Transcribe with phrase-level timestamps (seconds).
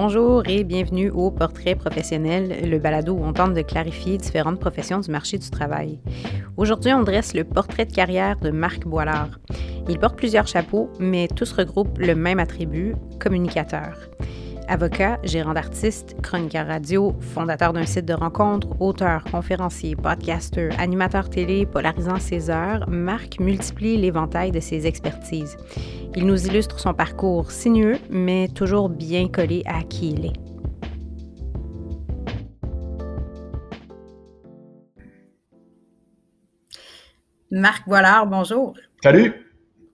[0.00, 5.00] Bonjour et bienvenue au Portrait professionnel, le balado où on tente de clarifier différentes professions
[5.00, 5.98] du marché du travail.
[6.56, 9.40] Aujourd'hui, on dresse le portrait de carrière de Marc Boilard.
[9.88, 14.07] Il porte plusieurs chapeaux, mais tous regroupent le même attribut, communicateur.
[14.70, 21.64] Avocat, gérant d'artiste, chroniqueur radio, fondateur d'un site de rencontres, auteur, conférencier, podcaster, animateur télé,
[21.64, 25.56] polarisant ses heures, Marc multiplie l'éventail de ses expertises.
[26.14, 30.32] Il nous illustre son parcours sinueux, mais toujours bien collé à qui il est.
[37.50, 38.74] Marc Boilard, bonjour.
[39.02, 39.32] Salut.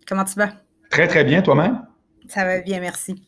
[0.09, 0.51] Comment tu vas?
[0.91, 1.87] Très, très bien, toi-même?
[2.27, 3.23] Ça va bien, merci.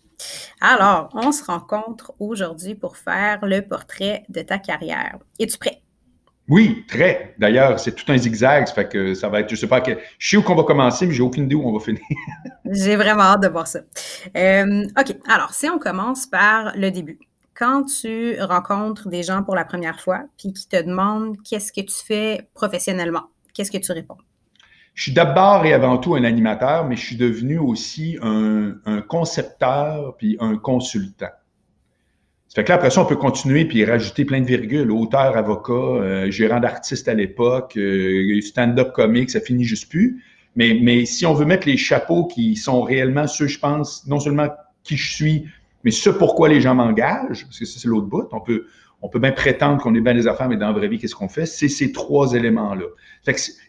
[0.60, 5.18] Alors, on se rencontre aujourd'hui pour faire le portrait de ta carrière.
[5.38, 5.82] Es-tu prêt?
[6.48, 7.34] Oui, très.
[7.38, 9.98] D'ailleurs, c'est tout un zigzag, ça fait que ça va être, je sais pas, que,
[10.18, 12.00] je sais où qu'on va commencer, mais j'ai aucune idée où on va finir.
[12.70, 13.80] j'ai vraiment hâte de voir ça.
[14.36, 17.18] Euh, OK, alors, si on commence par le début.
[17.54, 21.80] Quand tu rencontres des gens pour la première fois, puis qui te demandent qu'est-ce que
[21.80, 24.18] tu fais professionnellement, qu'est-ce que tu réponds?
[24.96, 30.16] Je suis d'abord et avant tout un animateur, mais je suis devenu aussi un, concepteur
[30.16, 31.28] puis un consultant.
[32.48, 34.90] Ça fait que là, après ça, on peut continuer puis rajouter plein de virgules.
[34.90, 40.24] Auteur, avocat, euh, gérant d'artiste à l'époque, euh, stand-up comique, ça finit juste plus.
[40.54, 44.48] Mais, si on veut mettre les chapeaux qui sont réellement ceux, je pense, non seulement
[44.82, 45.44] qui je suis,
[45.84, 48.64] mais ce pourquoi les gens m'engagent, parce que c'est l'autre bout, on peut,
[49.02, 51.14] on peut bien prétendre qu'on est bien des affaires, mais dans la vraie vie, qu'est-ce
[51.14, 51.46] qu'on fait?
[51.46, 52.86] C'est ces trois éléments-là.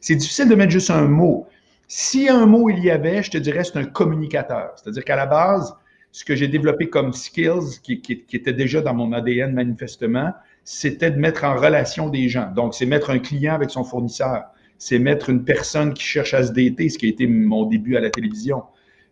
[0.02, 1.48] C'est difficile de mettre juste un mot.
[1.88, 4.72] Si un mot il y avait, je te dirais, c'est un communicateur.
[4.76, 5.76] C'est-à-dire qu'à la base,
[6.12, 8.02] ce que j'ai développé comme skills, qui,
[8.34, 10.34] était déjà dans mon ADN manifestement,
[10.64, 12.52] c'était de mettre en relation des gens.
[12.56, 14.44] Donc, c'est mettre un client avec son fournisseur.
[14.78, 17.96] C'est mettre une personne qui cherche à se dater, ce qui a été mon début
[17.96, 18.64] à la télévision.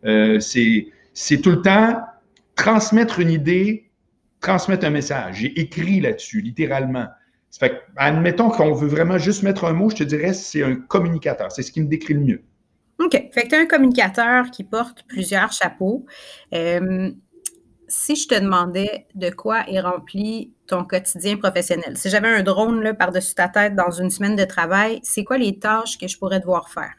[0.05, 1.99] Euh, c'est tout le temps
[2.55, 3.84] transmettre une idée
[4.45, 5.37] transmettre un message.
[5.37, 7.07] J'ai écrit là-dessus, littéralement.
[7.49, 10.75] Ça fait admettons qu'on veut vraiment juste mettre un mot, je te dirais, c'est un
[10.75, 11.51] communicateur.
[11.51, 12.43] C'est ce qui me décrit le mieux.
[12.99, 13.11] OK.
[13.11, 16.05] Fait que tu es un communicateur qui porte plusieurs chapeaux.
[16.53, 17.11] Euh,
[17.87, 22.93] si je te demandais de quoi est rempli ton quotidien professionnel, si j'avais un drone
[22.97, 26.39] par-dessus ta tête dans une semaine de travail, c'est quoi les tâches que je pourrais
[26.39, 26.93] devoir faire?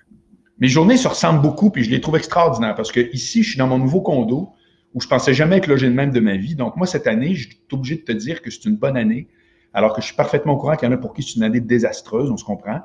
[0.59, 3.59] Mes journées se ressemblent beaucoup, puis je les trouve extraordinaires parce que ici, je suis
[3.59, 4.53] dans mon nouveau condo
[4.97, 6.55] où je pensais jamais être logé de même de ma vie.
[6.55, 9.29] Donc, moi, cette année, je suis obligé de te dire que c'est une bonne année,
[9.75, 11.43] alors que je suis parfaitement au courant qu'il y en a pour qui c'est une
[11.43, 12.81] année désastreuse, on se comprend.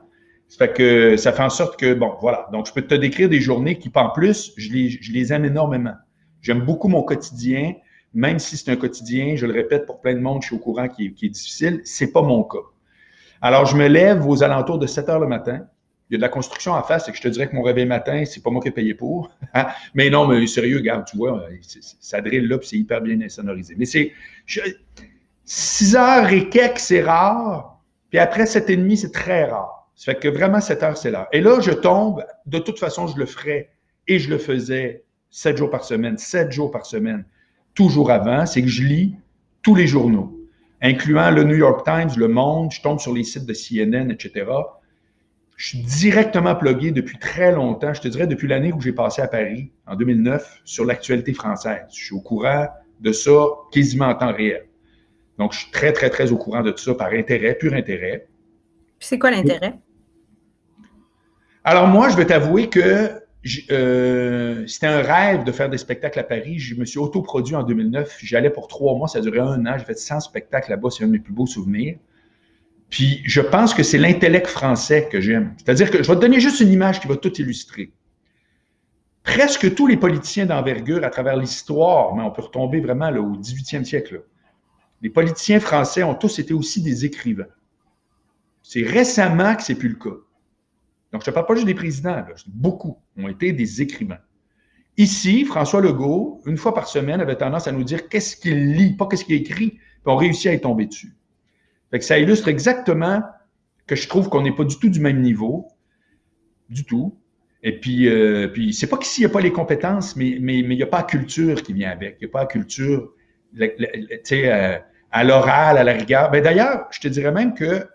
[0.50, 2.50] Ça fait que ça fait en sorte que, bon, voilà.
[2.52, 5.94] Donc, je peux te décrire des journées qui, en plus, je les, aime énormément.
[6.42, 7.76] J'aime beaucoup mon quotidien,
[8.14, 10.60] même si c'est un quotidien, je le répète pour plein de monde, je suis au
[10.60, 11.80] courant qui est difficile.
[11.86, 12.58] C'est pas mon cas.
[13.40, 15.62] Alors, je me lève aux alentours de 7 heures le matin
[16.12, 17.62] il y a de la construction à faire, c'est que je te dirais que mon
[17.62, 19.32] réveil matin, c'est pas moi qui ai payé pour.
[19.96, 21.42] Mais non, mais sérieux, regarde, tu vois,
[22.02, 23.76] ça drille là, puis c'est hyper bien insonorisé.
[23.78, 24.12] Mais c'est
[25.46, 27.82] 6 heures et quelques, c'est rare.
[28.10, 29.90] Puis après 7 et demi, c'est très rare.
[29.96, 31.30] Ça fait que vraiment 7 heures, c'est là.
[31.32, 33.70] Et là, je tombe, de toute façon, je le ferais
[34.10, 37.24] et je le faisais 7 jours par semaine, 7 jours par semaine,
[37.74, 39.16] toujours avant, c'est que je lis
[39.62, 40.38] tous les journaux,
[40.82, 44.46] incluant le New York Times, Le Monde, je tombe sur les sites de CNN, etc.
[45.56, 49.22] Je suis directement plugué depuis très longtemps, je te dirais depuis l'année où j'ai passé
[49.22, 51.84] à Paris, en 2009, sur l'actualité française.
[51.90, 52.68] Je suis au courant
[53.00, 54.66] de ça quasiment en temps réel.
[55.38, 58.28] Donc, je suis très, très, très au courant de tout ça par intérêt, pur intérêt.
[59.00, 59.80] Puis c'est quoi l'intérêt?
[61.64, 63.22] Alors moi, je vais t'avouer que
[63.72, 66.60] euh, c'était un rêve de faire des spectacles à Paris.
[66.60, 68.20] Je me suis autoproduit en 2009.
[68.22, 69.78] J'allais pour trois mois, ça duré un an.
[69.78, 71.98] J'ai fait 100 spectacles là-bas, c'est un de mes plus beaux souvenirs.
[72.92, 75.56] Puis je pense que c'est l'intellect français que j'aime.
[75.58, 77.92] C'est-à-dire que je vais te donner juste une image qui va tout illustrer.
[79.24, 83.86] Presque tous les politiciens d'envergure à travers l'histoire, mais on peut retomber vraiment au 18e
[83.86, 84.24] siècle,
[85.02, 87.48] les politiciens français ont tous été aussi des écrivains.
[88.62, 90.18] C'est récemment que c'est plus le cas.
[91.14, 94.20] Donc, je ne parle pas juste des présidents, beaucoup ont été des écrivains.
[94.98, 98.94] Ici, François Legault, une fois par semaine, avait tendance à nous dire qu'est-ce qu'il lit,
[98.96, 101.14] pas qu'est-ce qu'il écrit, puis on réussit à y tomber dessus.
[101.92, 103.22] Fait que ça illustre exactement
[103.86, 105.68] que je trouve qu'on n'est pas du tout du même niveau,
[106.70, 107.18] du tout.
[107.64, 110.68] Et puis, euh, puis c'est pas qu'ici, il n'y a pas les compétences, mais il
[110.68, 112.18] n'y a pas la culture qui vient avec.
[112.20, 113.12] Il n'y a pas la culture,
[113.60, 114.80] euh,
[115.12, 116.32] à l'oral, à la rigueur.
[116.32, 117.86] Ben, D'ailleurs, je te dirais même que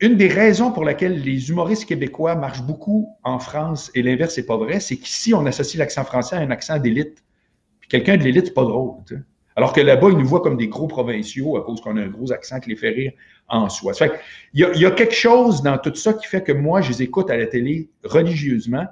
[0.00, 4.42] une des raisons pour laquelle les humoristes québécois marchent beaucoup en France et l'inverse n'est
[4.42, 7.22] pas vrai, c'est qu'ici, on associe l'accent français à un accent d'élite.
[7.80, 8.96] Puis quelqu'un de l'élite, c'est pas drôle.
[9.56, 12.08] Alors que là-bas, ils nous voient comme des gros provinciaux à cause qu'on a un
[12.08, 13.12] gros accent qui les fait rire
[13.48, 13.94] en soi.
[13.94, 14.20] Ça fait
[14.54, 16.80] il, y a, il y a quelque chose dans tout ça qui fait que moi,
[16.80, 18.86] je les écoute à la télé religieusement,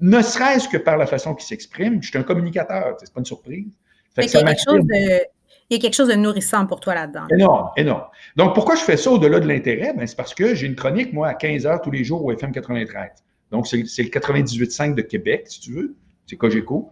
[0.00, 2.02] ne serait-ce que par la façon qu'ils s'expriment.
[2.02, 3.66] Je suis un communicateur, c'est pas une surprise.
[4.18, 5.24] il, y a quelque chose de,
[5.70, 7.26] il y a quelque chose de nourrissant pour toi là-dedans.
[7.30, 8.04] Énorme, énorme.
[8.36, 9.94] Donc, pourquoi je fais ça au-delà de l'intérêt?
[9.94, 12.32] Ben, c'est parce que j'ai une chronique, moi, à 15 heures tous les jours au
[12.32, 13.10] FM 93.
[13.50, 15.94] Donc, c'est le 98.5 de Québec, si tu veux.
[16.26, 16.90] C'est Cogeco.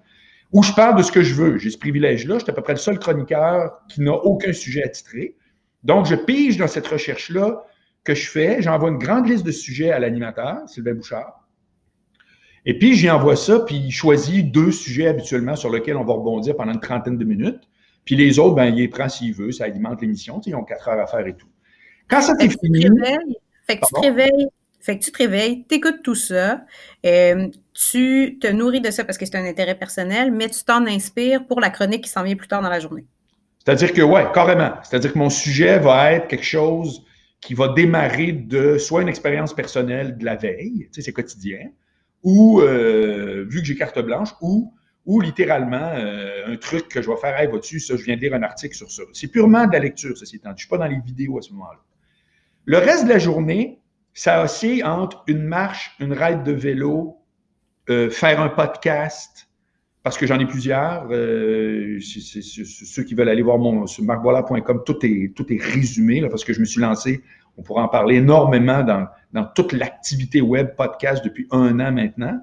[0.52, 1.58] Où je parle de ce que je veux.
[1.58, 2.34] J'ai ce privilège-là.
[2.34, 5.37] Je suis à peu près le seul chroniqueur qui n'a aucun sujet à titrer.
[5.82, 7.64] Donc, je pige dans cette recherche-là
[8.04, 8.60] que je fais.
[8.60, 11.49] J'envoie une grande liste de sujets à l'animateur, Sylvain Bouchard.
[12.64, 16.12] Et puis, j'y envoie ça, puis il choisit deux sujets habituellement sur lesquels on va
[16.12, 17.69] rebondir pendant une trentaine de minutes.
[18.04, 20.40] Puis les autres, ben, il les prend s'il veut, ça alimente l'émission.
[20.46, 21.49] Ils ont quatre heures à faire et tout.
[22.08, 22.87] Quand ça t'est fini.
[23.66, 24.49] Fait que tu te réveilles,
[24.82, 26.64] fait que tu te réveilles, écoutes tout ça,
[27.06, 30.87] euh, tu te nourris de ça parce que c'est un intérêt personnel, mais tu t'en
[30.87, 33.06] inspires pour la chronique qui s'en vient plus tard dans la journée.
[33.64, 34.73] C'est-à-dire que, ouais, carrément.
[34.82, 37.05] C'est-à-dire que mon sujet va être quelque chose
[37.40, 41.70] qui va démarrer de soit une expérience personnelle de la veille, tu sais, c'est quotidien,
[42.25, 44.75] ou, euh, vu que j'ai carte blanche, ou,
[45.06, 48.20] ou littéralement euh, un truc que je vais faire, hey, vas-tu, ça, je viens de
[48.20, 49.02] lire un article sur ça.
[49.12, 50.50] C'est purement de la lecture, ceci étant.
[50.50, 51.81] Je ne suis pas dans les vidéos à ce moment-là.
[52.64, 53.81] Le reste de la journée,
[54.14, 57.19] ça oscille entre une marche, une ride de vélo,
[57.91, 59.49] euh, faire un podcast,
[60.03, 61.09] parce que j'en ai plusieurs.
[61.11, 66.44] Euh, ceux qui veulent aller voir mon sur marcboilard.com, tout est, tout est résumé, parce
[66.44, 67.23] que je me suis lancé
[67.56, 72.41] on pourra en parler énormément dans, dans toute l'activité web podcast depuis un an maintenant.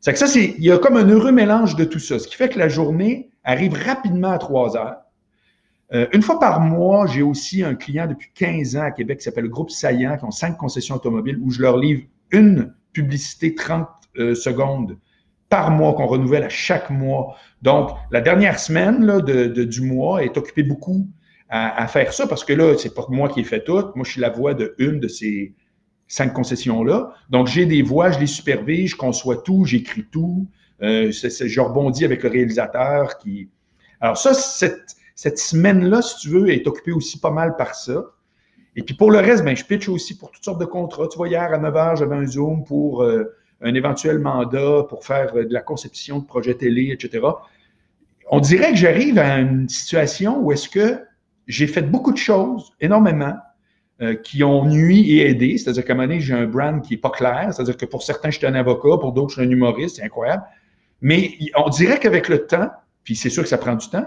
[0.00, 2.28] C'est que ça, c'est, il y a comme un heureux mélange de tout ça, ce
[2.28, 4.98] qui fait que la journée arrive rapidement à trois heures.
[5.94, 9.24] Euh, une fois par mois, j'ai aussi un client depuis 15 ans à Québec qui
[9.24, 12.02] s'appelle le Groupe Saillant, qui ont cinq concessions automobiles, où je leur livre
[12.32, 13.86] une publicité 30
[14.18, 14.98] euh, secondes
[15.48, 17.36] par mois qu'on renouvelle à chaque mois.
[17.62, 21.06] Donc, la dernière semaine de, du mois est occupée beaucoup
[21.48, 23.80] à, faire ça parce que là, c'est pas moi qui ai fait tout.
[23.94, 25.54] Moi, je suis la voix de une de ces
[26.08, 27.12] cinq concessions-là.
[27.30, 30.48] Donc, j'ai des voix, je les supervise, je conçois tout, j'écris tout.
[30.82, 33.48] Euh, je rebondis avec le réalisateur qui.
[34.00, 38.04] Alors, ça, cette, cette semaine-là, si tu veux, est occupée aussi pas mal par ça.
[38.76, 41.06] Et puis pour le reste, ben, je pitch aussi pour toutes sortes de contrats.
[41.08, 45.04] Tu vois, hier à 9 h, j'avais un Zoom pour euh, un éventuel mandat pour
[45.04, 47.24] faire euh, de la conception de projets télé, etc.
[48.30, 51.00] On dirait que j'arrive à une situation où est-ce que
[51.46, 53.34] j'ai fait beaucoup de choses, énormément,
[54.02, 55.56] euh, qui ont nuit et aidé.
[55.56, 57.50] C'est-à-dire qu'à un moment donné, j'ai un brand qui n'est pas clair.
[57.52, 59.96] C'est-à-dire que pour certains, je suis un avocat, pour d'autres, je suis un humoriste.
[59.96, 60.42] C'est incroyable.
[61.00, 62.70] Mais on dirait qu'avec le temps,
[63.04, 64.06] puis c'est sûr que ça prend du temps,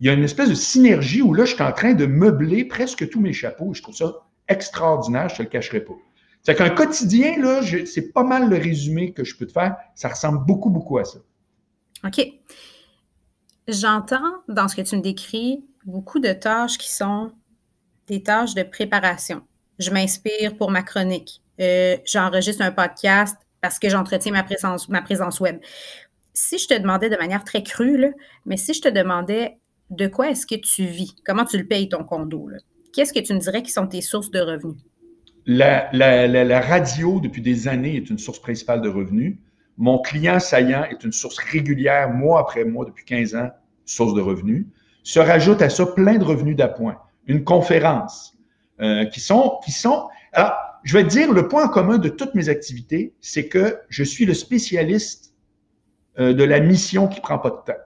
[0.00, 2.64] il y a une espèce de synergie où là, je suis en train de meubler
[2.64, 3.72] presque tous mes chapeaux.
[3.72, 4.12] Je trouve ça
[4.48, 5.94] extraordinaire, je ne te le cacherai pas.
[6.42, 9.76] C'est qu'un quotidien, là, c'est pas mal le résumé que je peux te faire.
[9.94, 11.18] Ça ressemble beaucoup, beaucoup à ça.
[12.04, 12.24] OK.
[13.66, 17.32] J'entends dans ce que tu me décris beaucoup de tâches qui sont
[18.06, 19.42] des tâches de préparation.
[19.80, 21.42] Je m'inspire pour ma chronique.
[21.60, 25.58] Euh, j'enregistre un podcast parce que j'entretiens ma présence, ma présence web.
[26.32, 28.14] Si je te demandais de manière très crue,
[28.44, 29.58] mais si je te demandais
[29.90, 32.48] de quoi est-ce que tu vis, comment tu le payes ton condo,
[32.92, 34.82] qu'est-ce que tu me dirais qui sont tes sources de revenus?
[35.46, 39.36] La, radio, depuis des années, est une source principale de revenus.
[39.76, 43.50] Mon client saillant est une source régulière, mois après mois, depuis 15 ans,
[43.84, 44.66] source de revenus
[45.06, 46.98] se rajoute à ça plein de revenus d'appoint.
[47.28, 48.36] Une conférence
[48.80, 50.08] euh, qui sont, qui sont.
[50.32, 50.52] Alors,
[50.82, 54.02] je vais te dire, le point en commun de toutes mes activités, c'est que je
[54.02, 55.32] suis le spécialiste
[56.18, 57.80] euh, de la mission qui prend pas de temps.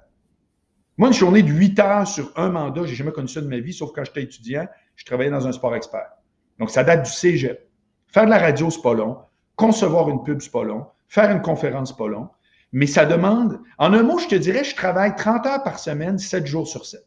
[1.01, 3.59] Moi, une journée de 8 heures sur un mandat, j'ai jamais connu ça de ma
[3.59, 4.67] vie, sauf quand j'étais étudiant,
[4.97, 6.11] je travaillais dans un sport expert.
[6.59, 7.67] Donc, ça date du cégep.
[8.09, 9.17] Faire de la radio, c'est pas long.
[9.57, 10.85] Concevoir une pub, c'est pas long.
[11.09, 12.29] Faire une conférence, c'est pas long.
[12.73, 16.19] Mais ça demande, en un mot, je te dirais, je travaille 30 heures par semaine,
[16.19, 17.01] 7 jours sur 7.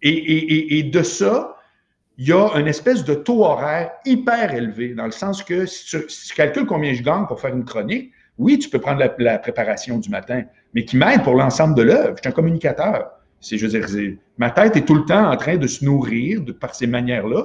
[0.00, 1.58] Et, de ça,
[2.16, 5.84] il y a une espèce de taux horaire hyper élevé, dans le sens que si
[5.84, 9.98] tu, calcules combien je gagne pour faire une chronique, oui, tu peux prendre la, préparation
[9.98, 10.44] du matin,
[10.76, 12.12] mais qui m'aide pour l'ensemble de l'œuvre.
[12.16, 13.10] Je suis un communicateur.
[13.40, 13.56] C'est,
[14.36, 17.44] ma tête est tout le temps en train de se nourrir de, par ces manières-là.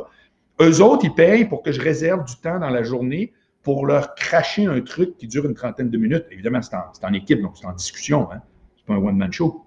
[0.62, 3.32] Eux autres, ils payent pour que je réserve du temps dans la journée
[3.64, 6.26] pour leur cracher un truc qui dure une trentaine de minutes.
[6.30, 8.30] Évidemment, c'est en, en, équipe, donc c'est en discussion.
[8.34, 8.42] Hein?
[8.76, 9.66] C'est pas un one-man show.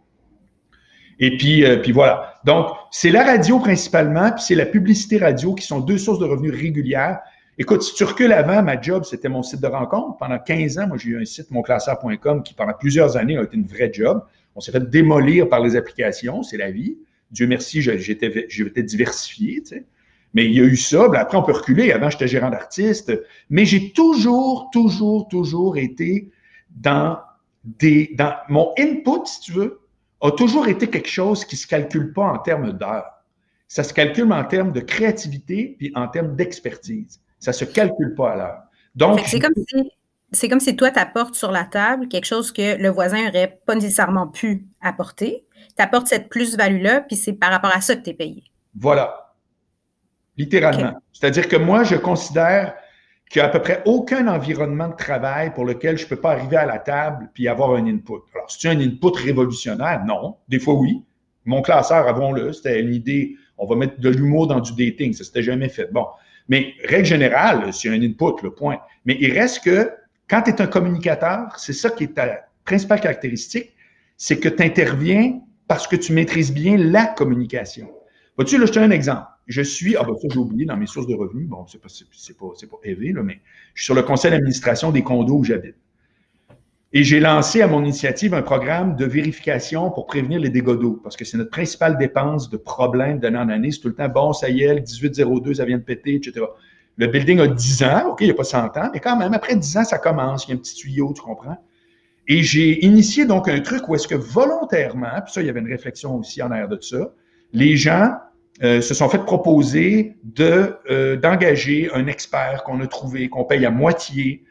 [1.19, 2.35] Et puis, euh, puis voilà.
[2.45, 6.27] Donc, c'est la radio principalement, puis c'est la publicité radio qui sont deux sources de
[6.27, 7.21] revenus régulières.
[7.57, 10.17] Écoute, si tu recules avant, ma job, c'était mon site de rencontre.
[10.19, 13.57] Pendant 15 ans, moi, j'ai eu un site, monclasseur.com, qui pendant plusieurs années a été
[13.57, 14.25] une vraie job.
[14.57, 16.97] On s'est fait démolir par les applications, c'est la vie.
[17.31, 19.63] Dieu merci, j'étais, j'étais diversifié.
[20.35, 21.09] Mais il y a eu ça.
[21.15, 21.93] après, on peut reculer.
[21.93, 23.13] Avant, j'étais gérant d'artiste.
[23.51, 26.31] Mais j'ai toujours, toujours, toujours été
[26.75, 27.19] dans
[27.63, 29.81] des, dans mon input, si tu veux,
[30.21, 33.11] a toujours été quelque chose qui ne se calcule pas en termes d'heures.
[33.69, 37.21] Ça se calcule en termes de créativité puis en termes d'expertise.
[37.45, 38.63] Ça ne se calcule pas à l'heure.
[38.95, 39.93] Donc, c'est comme si
[40.33, 43.61] c'est comme si toi, tu apportes sur la table quelque chose que le voisin n'aurait
[43.67, 45.45] pas nécessairement pu apporter.
[45.77, 48.45] Tu apportes cette plus-value-là, puis c'est par rapport à ça que tu es payé.
[48.75, 49.35] Voilà.
[50.39, 50.95] Littéralement.
[51.13, 52.75] C'est-à-dire que moi, je considère
[53.31, 56.17] qu'il n'y a à peu près aucun environnement de travail pour lequel je ne peux
[56.17, 58.23] pas arriver à la table puis avoir un input.
[58.35, 60.03] Alors, c'est un input révolutionnaire?
[60.07, 60.39] Non.
[60.49, 61.03] Des fois, oui.
[61.45, 65.13] Mon classeur, avons-le, c'était une idée, on va mettre de l'humour dans du dating.
[65.13, 65.93] Ça s'était jamais fait.
[65.93, 66.07] Bon.
[66.49, 68.79] Mais règle générale, c'est un input, le point.
[69.05, 69.91] Mais il reste que
[70.29, 73.73] quand tu es un communicateur, c'est ça qui est ta principale caractéristique,
[74.17, 77.91] c'est que tu interviens parce que tu maîtrises bien la communication.
[78.37, 79.27] Vois-tu, là, je te donne un exemple.
[79.47, 81.89] Je suis, ah ben ça, j'ai oublié dans mes sources de revenus, bon, c'est pas,
[81.89, 83.41] c'est pas, c'est pas là, mais
[83.75, 85.77] je suis sur le conseil d'administration des condos où j'habite.
[86.97, 91.01] Et j'ai lancé à mon initiative un programme de vérification pour prévenir les dégâts d'eau,
[91.03, 93.73] parce que c'est notre principale dépense de problème d'année en année.
[93.73, 96.47] C'est tout le temps, bon, ça y est, 1802, ça vient de péter, etc.
[96.97, 99.35] Le building a 10 ans, OK, il n'y a pas 100 ans, mais quand même,
[99.35, 101.59] après 10 ans, ça commence, il y a un petit tuyau, tu comprends?
[102.29, 105.61] Et j'ai initié donc un truc où est-ce que volontairement, puis ça, il y avait
[105.61, 107.13] une réflexion aussi en arrière de ça,
[107.53, 108.13] les gens
[108.63, 113.67] euh, se sont fait proposer de euh, d'engager un expert qu'on a trouvé, qu'on paye
[113.67, 114.45] à moitié.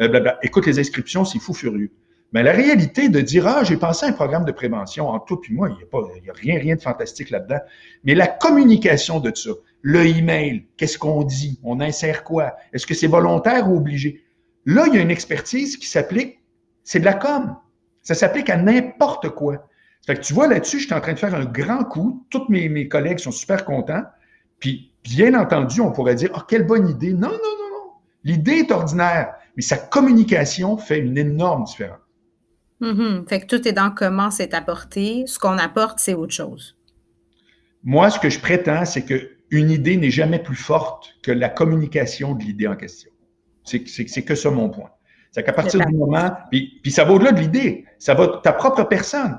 [0.00, 1.90] Euh, Écoute, les inscriptions, c'est fou furieux.
[2.32, 5.38] Mais la réalité de dire ah j'ai pensé à un programme de prévention en tout
[5.38, 7.58] puis moi il n'y a pas il y a rien rien de fantastique là-dedans.
[8.04, 9.50] Mais la communication de ça,
[9.82, 14.22] le email, qu'est-ce qu'on dit, on insère quoi, est-ce que c'est volontaire ou obligé?
[14.64, 16.38] Là il y a une expertise qui s'applique,
[16.84, 17.56] c'est de la com.
[18.02, 19.68] Ça s'applique à n'importe quoi.
[20.06, 22.26] Fait que tu vois, là-dessus, je suis en train de faire un grand coup.
[22.30, 24.02] Tous mes, collègues sont super contents.
[24.58, 27.12] Puis, bien entendu, on pourrait dire, oh, quelle bonne idée.
[27.12, 27.92] Non, non, non, non.
[28.24, 32.00] L'idée est ordinaire, mais sa communication fait une énorme différence.
[32.80, 33.28] Mm-hmm.
[33.28, 35.24] Fait que tout est dans comment c'est apporté.
[35.26, 36.78] Ce qu'on apporte, c'est autre chose.
[37.84, 42.34] Moi, ce que je prétends, c'est qu'une idée n'est jamais plus forte que la communication
[42.34, 43.10] de l'idée en question.
[43.64, 44.88] C'est que ça mon point.
[45.30, 48.54] C'est qu'à partir du moment, puis, puis ça va au-delà de l'idée, ça va ta
[48.54, 49.38] propre personne.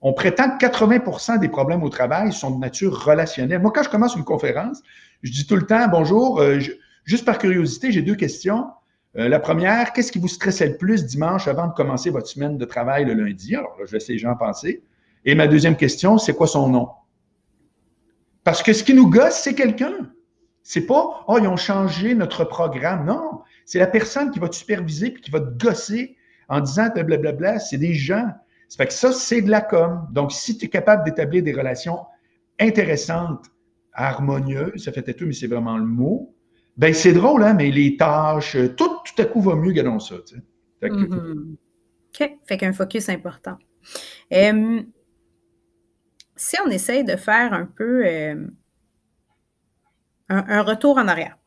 [0.00, 3.60] On prétend que 80 des problèmes au travail sont de nature relationnelle.
[3.60, 4.80] Moi, quand je commence une conférence,
[5.20, 6.58] je dis tout le temps, bonjour, euh,
[7.04, 8.68] juste par curiosité, j'ai deux questions.
[9.18, 12.58] Euh, la première, qu'est-ce qui vous stressait le plus dimanche avant de commencer votre semaine
[12.58, 13.56] de travail le lundi?
[13.56, 14.82] Alors là, je laisse les gens penser.
[15.24, 16.88] Et ma deuxième question, c'est quoi son nom?
[18.44, 20.10] Parce que ce qui nous gosse, c'est quelqu'un.
[20.62, 23.06] C'est pas, oh, ils ont changé notre programme.
[23.06, 26.16] Non, c'est la personne qui va te superviser puis qui va te gosser
[26.48, 27.58] en disant blablabla.
[27.58, 28.30] C'est des gens.
[28.68, 30.06] Ça fait que ça, c'est de la com.
[30.12, 32.00] Donc, si tu es capable d'établir des relations
[32.60, 33.46] intéressantes,
[33.92, 36.35] harmonieuses, ça fait tout, mais c'est vraiment le mot,
[36.76, 40.16] ben c'est drôle, hein, mais les tâches, tout, tout à coup va mieux, gardons ça.
[40.26, 40.42] Tu sais.
[40.80, 41.56] fait mm-hmm.
[42.20, 42.30] OK.
[42.46, 43.56] Fait qu'un focus important.
[46.36, 48.46] si on essaye de faire un peu un,
[50.28, 51.38] un, retour en arrière,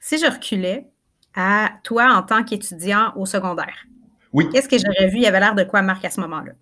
[0.00, 0.86] si je reculais
[1.34, 3.86] à toi en tant qu'étudiant au secondaire,
[4.32, 4.48] oui.
[4.50, 5.16] qu'est-ce que j'aurais vu?
[5.16, 6.52] Il y avait l'air de quoi, Marc, à ce moment-là?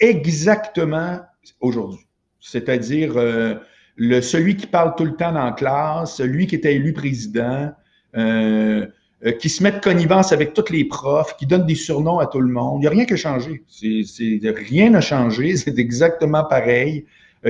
[0.00, 1.20] exactement
[1.60, 2.06] aujourd'hui.
[2.40, 3.56] C'est-à-dire euh,
[3.96, 7.72] le, celui qui parle tout le temps dans la classe, celui qui était élu président,
[8.16, 8.86] euh,
[9.24, 12.26] euh, qui se met de connivence avec tous les profs, qui donne des surnoms à
[12.26, 12.78] tout le monde.
[12.78, 13.62] Il n'y a rien qui a changé.
[13.80, 15.56] Rien n'a changé.
[15.56, 17.06] C'est exactement pareil.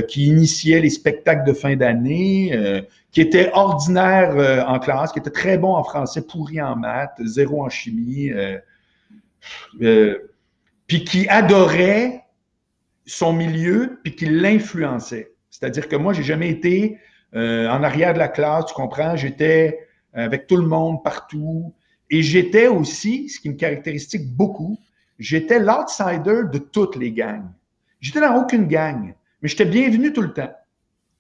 [0.08, 5.56] qui initiait les spectacles de fin d'année, qui était ordinaire en classe, qui était très
[5.56, 8.32] bon en français, pourri en maths, zéro en chimie
[10.86, 12.22] puis qui adorait
[13.06, 15.33] son milieu, puis qui l'influençait.
[15.54, 16.98] C'est-à-dire que moi, j'ai jamais été
[17.34, 19.16] euh, en arrière de la classe, tu comprends?
[19.16, 21.74] J'étais avec tout le monde partout.
[22.10, 24.78] Et j'étais aussi, ce qui me caractérise beaucoup,
[25.18, 27.50] j'étais l'outsider de toutes les gangs.
[28.00, 30.52] J'étais dans aucune gang, mais j'étais bienvenu tout le temps.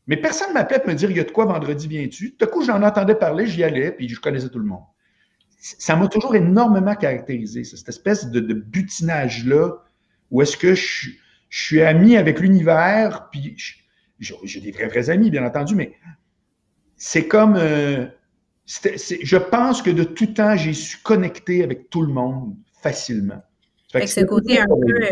[0.06, 2.34] Mais personne ne m'appelait pour me dire il y a de quoi vendredi viens-tu?
[2.34, 4.82] Tout à coup, j'en entendais parler, j'y allais, puis je connaissais tout le monde
[5.64, 9.70] ça m'a toujours énormément caractérisé, cette espèce de, butinage-là,
[10.30, 11.10] où est-ce que je,
[11.48, 13.56] suis ami avec l'univers, puis
[14.44, 15.92] j'ai des vrais, vrais amis, bien entendu, mais
[16.96, 17.56] c'est comme...
[17.56, 18.06] Euh,
[18.66, 23.42] je pense que de tout temps, j'ai su connecter avec tout le monde facilement.
[23.92, 25.08] Fait ce côté un peu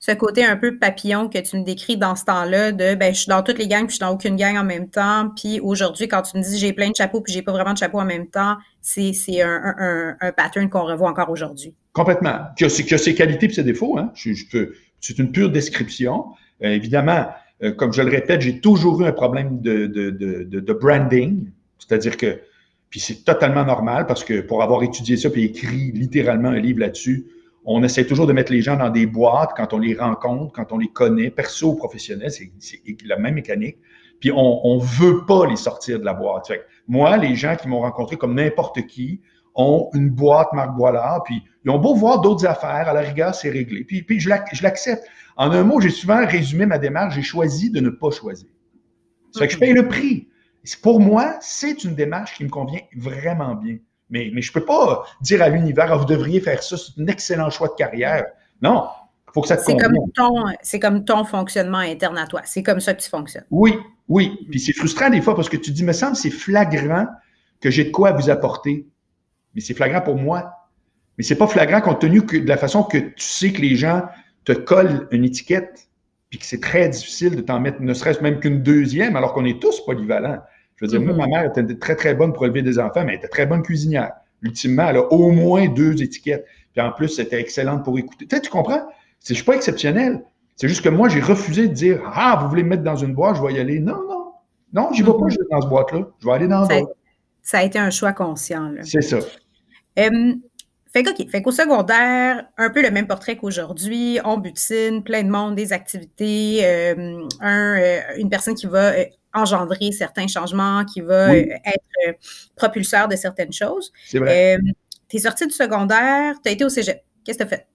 [0.00, 3.20] ce côté un peu papillon que tu me décris dans ce temps-là de ben je
[3.20, 5.60] suis dans toutes les gangs puis je suis dans aucune gang en même temps puis
[5.60, 8.00] aujourd'hui quand tu me dis j'ai plein de chapeaux puis j'ai pas vraiment de chapeaux
[8.00, 11.74] en même temps c'est un, un, un, pattern qu'on revoit encore aujourd'hui.
[11.92, 12.46] Complètement.
[12.56, 13.98] Qui a, qui a, ses qualités et ses défauts.
[13.98, 14.10] Hein?
[14.14, 16.26] Je, je c'est une pure description.
[16.62, 17.28] Euh, évidemment,
[17.62, 21.50] euh, comme je le répète, j'ai toujours eu un problème de, branding.
[21.78, 22.40] C'est-à-dire que,
[22.92, 27.24] c'est totalement normal parce que pour avoir étudié ça puis écrit littéralement un livre là-dessus,
[27.64, 30.72] on essaie toujours de mettre les gens dans des boîtes quand on les rencontre, quand
[30.72, 32.50] on les connaît, perso ou professionnel, c'est
[33.06, 33.76] la même mécanique.
[34.18, 36.50] Puis on ne veut pas les sortir de la boîte.
[36.88, 39.20] moi, les gens qui m'ont rencontré comme n'importe qui,
[39.54, 43.34] ont une boîte Marc Boilard, puis ils ont beau voir d'autres affaires, à la rigueur,
[43.34, 43.84] c'est réglé.
[43.84, 45.04] Puis je l'accepte.
[45.40, 48.46] En un mot, j'ai souvent résumé ma démarche, j'ai choisi de ne pas choisir.
[49.32, 50.28] Ça fait que je paye le prix.
[50.82, 53.78] Pour moi, c'est une démarche qui me convient vraiment bien.
[54.10, 57.00] Mais, mais je ne peux pas dire à l'univers, ah, vous devriez faire ça, c'est
[57.00, 58.26] un excellent choix de carrière.
[58.60, 58.84] Non,
[59.28, 59.94] il faut que ça te convienne.
[60.60, 62.42] C'est comme ton fonctionnement interne à toi.
[62.44, 63.46] C'est comme ça que tu fonctionnes.
[63.50, 63.78] Oui,
[64.08, 64.46] oui.
[64.50, 67.06] Puis c'est frustrant des fois parce que tu dis, me semble, c'est flagrant
[67.62, 68.86] que j'ai de quoi vous apporter.
[69.54, 70.52] Mais c'est flagrant pour moi.
[71.16, 73.74] Mais c'est pas flagrant compte tenu que de la façon que tu sais que les
[73.74, 74.02] gens
[74.44, 75.88] te collent une étiquette,
[76.30, 79.44] puis que c'est très difficile de t'en mettre ne serait-ce même qu'une deuxième, alors qu'on
[79.44, 80.38] est tous polyvalents.
[80.76, 83.12] Je veux dire, moi, ma mère était très, très bonne pour élever des enfants, mais
[83.12, 84.12] elle était très bonne cuisinière.
[84.42, 86.46] Ultimement, elle a au moins deux étiquettes.
[86.72, 88.26] Puis en plus, c'était excellente pour écouter.
[88.26, 88.82] Tu, sais, tu comprends?
[89.26, 90.22] Je ne suis pas exceptionnel.
[90.56, 93.12] C'est juste que moi, j'ai refusé de dire Ah, vous voulez me mettre dans une
[93.12, 93.80] boîte, je vais y aller.
[93.80, 94.32] Non, non.
[94.72, 95.50] Non, j'y vais pas mm-hmm.
[95.50, 96.08] dans cette boîte-là.
[96.20, 96.94] Je vais aller dans d'autres.
[97.42, 98.72] Ça a été un choix conscient.
[98.82, 99.18] C'est ça.
[100.92, 105.54] Fait fait qu'au secondaire, un peu le même portrait qu'aujourd'hui, on butine, plein de monde,
[105.54, 111.36] des activités, euh, un, euh, une personne qui va euh, engendrer certains changements, qui va
[111.36, 112.18] être
[112.56, 113.92] propulseur de certaines choses.
[114.04, 114.58] C'est vrai.
[115.08, 117.00] tu es sorti du secondaire, tu as été au cégep.
[117.24, 117.66] Qu'est-ce que tu as fait?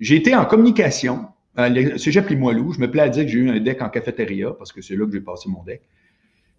[0.00, 1.26] J'ai été en communication.
[1.56, 4.52] Le cégep Limoilou, je me plais à dire que j'ai eu un deck en cafétéria
[4.56, 5.82] parce que c'est là que j'ai passé mon deck.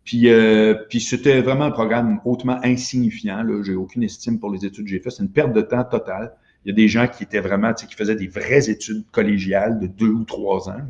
[0.05, 3.43] Puis, euh, puis c'était vraiment un programme hautement insignifiant.
[3.63, 5.13] J'ai aucune estime pour les études que j'ai faites.
[5.13, 6.33] C'est une perte de temps totale.
[6.63, 9.03] Il y a des gens qui étaient vraiment, tu sais, qui faisaient des vraies études
[9.11, 10.81] collégiales de deux ou trois ans.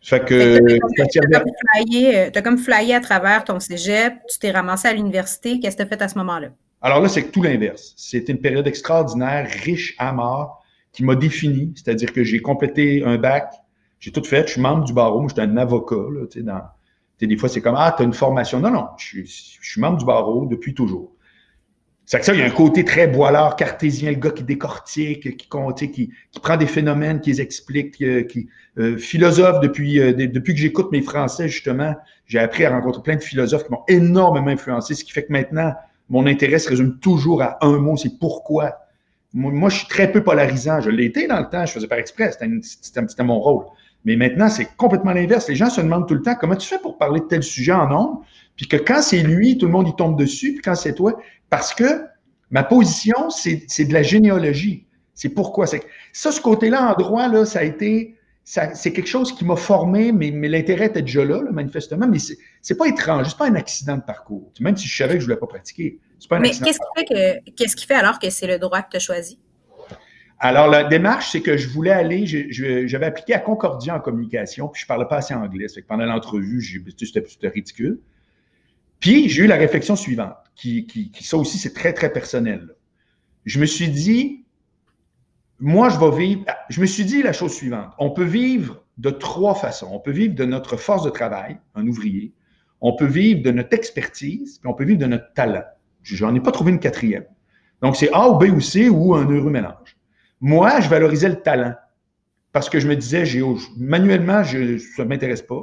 [0.00, 0.58] Fait que.
[0.58, 5.58] Tu as, euh, comme flyé à travers ton cégep, tu t'es ramassé à l'université.
[5.58, 6.48] Qu'est-ce que tu as fait à ce moment-là?
[6.80, 7.92] Alors là, c'est tout l'inverse.
[7.96, 11.72] C'était une période extraordinaire, riche à mort, qui m'a défini.
[11.74, 13.52] C'est-à-dire que j'ai complété un bac,
[13.98, 14.46] j'ai tout fait.
[14.46, 16.62] Je suis membre du barreau, j'étais un avocat, là, tu sais, dans
[17.26, 18.60] des fois, c'est comme Ah, tu as une formation.
[18.60, 21.12] Non, non, je, suis membre du barreau depuis toujours.
[22.06, 25.22] C'est que ça, il y a un côté très boilard, cartésien, le gars qui décortique,
[25.22, 30.54] qui, qui, qui, prend des phénomènes, qui les explique, qui, euh, philosophe depuis, euh, depuis
[30.54, 31.94] que j'écoute mes français, justement,
[32.26, 35.32] j'ai appris à rencontrer plein de philosophes qui m'ont énormément influencé, ce qui fait que
[35.32, 35.72] maintenant,
[36.08, 38.74] mon intérêt se résume toujours à un mot, c'est pourquoi.
[39.32, 40.80] Moi, je suis très peu polarisant.
[40.80, 43.66] Je été dans le temps, je faisais par exprès, c'était mon rôle.
[44.04, 45.48] Mais maintenant, c'est complètement l'inverse.
[45.48, 47.72] Les gens se demandent tout le temps comment tu fais pour parler de tel sujet
[47.72, 48.24] en nombre,
[48.56, 51.18] puis que quand c'est lui, tout le monde y tombe dessus, puis quand c'est toi,
[51.50, 52.04] parce que
[52.50, 54.86] ma position, c'est de la généalogie.
[55.14, 55.66] C'est pourquoi.
[55.66, 60.12] Ça, ce côté-là en droit, là, ça a été, c'est quelque chose qui m'a formé,
[60.12, 63.96] mais, mais l'intérêt était déjà là, manifestement, mais c'est pas étrange, c'est pas un accident
[63.96, 64.50] de parcours.
[64.60, 65.98] Même si je savais que je voulais pas pratiquer.
[66.28, 68.82] Pas un mais qu'est-ce qui, fait que, qu'est-ce qui fait alors que c'est le droit
[68.82, 69.38] que tu as choisi?
[70.42, 74.80] Alors, la démarche, c'est que je voulais aller, j'avais appliqué à Concordia en communication, puis
[74.80, 75.68] je parlais pas assez anglais.
[75.68, 76.62] Fait que pendant l'entrevue,
[76.98, 78.00] c'était ridicule.
[79.00, 82.74] Puis, j'ai eu la réflexion suivante, qui, qui, ça aussi, c'est très, très personnel.
[83.44, 84.46] Je me suis dit,
[85.58, 87.92] moi, je vais vivre, je me suis dit la chose suivante.
[87.98, 89.90] On peut vivre de trois façons.
[89.92, 92.32] On peut vivre de notre force de travail, un ouvrier.
[92.80, 95.64] On peut vivre de notre expertise, puis on peut vivre de notre talent.
[96.02, 97.26] J'en ai pas trouvé une quatrième.
[97.82, 99.98] Donc, c'est A ou B ou C ou un heureux mélange.
[100.40, 101.74] Moi, je valorisais le talent
[102.52, 103.42] parce que je me disais, j'ai,
[103.76, 105.62] manuellement, je, ça ne m'intéresse pas.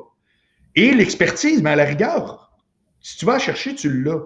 [0.76, 2.52] Et l'expertise, mais à la rigueur,
[3.02, 4.22] si tu vas chercher, tu l'as.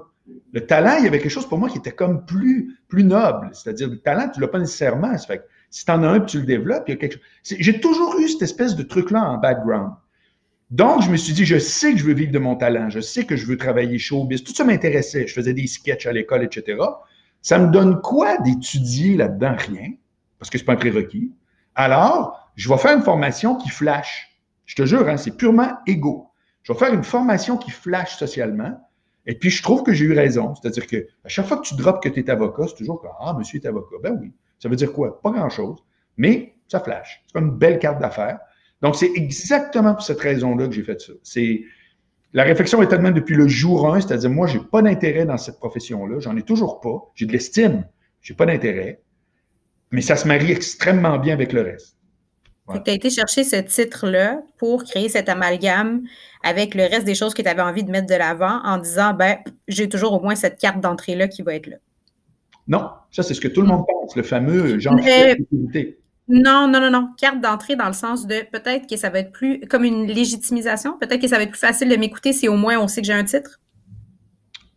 [0.54, 3.50] Le talent, il y avait quelque chose pour moi qui était comme plus, plus noble.
[3.54, 5.18] C'est-à-dire, le talent, tu ne l'as pas nécessairement.
[5.18, 7.24] fait si tu en as un tu le développes, il y a quelque chose.
[7.44, 9.94] J'ai toujours eu cette espèce de truc-là en background.
[10.70, 13.00] Donc, je me suis dit, je sais que je veux vivre de mon talent, je
[13.00, 14.44] sais que je veux travailler showbiz.
[14.44, 15.28] Tout ça m'intéressait.
[15.28, 16.78] Je faisais des sketchs à l'école, etc.
[17.42, 19.56] Ça me donne quoi d'étudier là-dedans?
[19.58, 19.92] Rien
[20.42, 21.32] parce que ce n'est pas un prérequis.
[21.76, 24.42] Alors, je vais faire une formation qui flash.
[24.66, 26.32] Je te jure, hein, c'est purement égo.
[26.64, 28.76] Je vais faire une formation qui flash socialement.
[29.28, 30.56] Et puis, je trouve que j'ai eu raison.
[30.56, 33.12] C'est-à-dire que à chaque fois que tu drops que tu es avocat, c'est toujours comme
[33.20, 33.98] Ah, monsieur est avocat.
[34.02, 34.34] Ben oui.
[34.58, 35.22] Ça veut dire quoi?
[35.22, 35.78] Pas grand-chose.
[36.18, 37.24] Mais ça flash.
[37.28, 38.40] C'est comme une belle carte d'affaires.
[38.82, 41.14] Donc, c'est exactement pour cette raison-là que j'ai fait ça.
[41.22, 41.62] C'est.
[42.34, 45.38] La réflexion est tellement depuis le jour 1, c'est-à-dire moi, je n'ai pas d'intérêt dans
[45.38, 47.12] cette profession-là, j'en ai toujours pas.
[47.14, 47.86] J'ai de l'estime,
[48.22, 49.04] j'ai pas d'intérêt
[49.92, 51.98] mais ça se marie extrêmement bien avec le reste.
[52.86, 56.04] Tu as été chercher ce titre-là pour créer cet amalgame
[56.42, 59.14] avec le reste des choses que tu avais envie de mettre de l'avant en disant,
[59.14, 61.78] ben, j'ai toujours au moins cette carte d'entrée-là qui va être là.
[62.68, 65.36] Non, ça, c'est ce que tout le monde pense, le fameux genre euh,
[66.30, 67.10] Non, non, non, non.
[67.18, 70.98] Carte d'entrée dans le sens de peut-être que ça va être plus comme une légitimisation?
[70.98, 73.08] Peut-être que ça va être plus facile de m'écouter si au moins on sait que
[73.08, 73.60] j'ai un titre?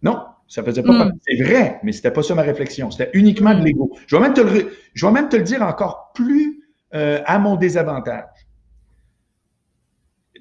[0.02, 0.18] Non,
[0.54, 1.18] ça faisait pas hmm.
[1.26, 2.88] C'est vrai, mais c'était pas ça ma réflexion.
[2.92, 3.64] C'était uniquement de hmm.
[3.64, 3.98] l'ego.
[4.06, 6.62] Je vais même te le, je vais même te le dire encore plus
[6.94, 8.28] euh, à mon désavantage.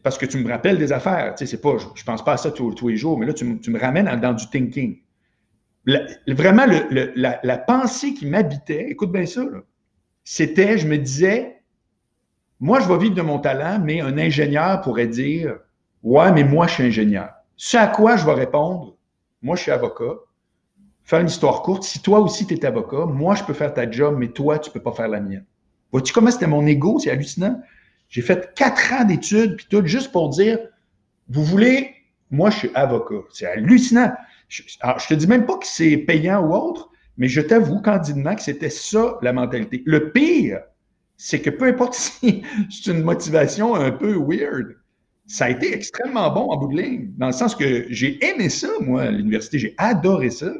[0.03, 1.33] Parce que tu me rappelles des affaires.
[1.33, 3.33] Tu sais, c'est pas, je, ne pense pas à ça tous, les jours, mais là,
[3.33, 4.99] tu, me ramènes dans du thinking.
[6.27, 9.41] vraiment, la, pensée qui m'habitait, écoute bien ça,
[10.23, 11.63] c'était, je me disais,
[12.59, 15.55] moi, je vais vivre de mon talent, mais un ingénieur pourrait dire,
[16.03, 17.31] ouais, mais moi, je suis ingénieur.
[17.55, 18.95] Ce à quoi je vais répondre,
[19.43, 20.15] moi, je suis avocat.
[21.03, 23.89] Faire une histoire courte, si toi aussi, tu es avocat, moi, je peux faire ta
[23.91, 25.45] job, mais toi, tu peux pas faire la mienne.
[25.91, 26.97] Vois-tu comment c'était mon ego?
[26.97, 27.61] C'est hallucinant.
[28.07, 30.59] J'ai fait quatre ans d'études, puis tout, juste pour dire,
[31.27, 31.93] vous voulez,
[32.31, 33.21] moi, je suis avocat.
[33.31, 34.13] C'est hallucinant.
[34.79, 38.35] Alors, je te dis même pas que c'est payant ou autre, mais je t'avoue candidement
[38.35, 39.83] que c'était ça, la mentalité.
[39.85, 40.61] Le pire,
[41.17, 44.77] c'est que peu importe si c'est une motivation un peu weird,
[45.27, 48.49] ça a été extrêmement bon en bout de ligne, dans le sens que j'ai aimé
[48.49, 50.51] ça, moi, à l'université, j'ai adoré ça.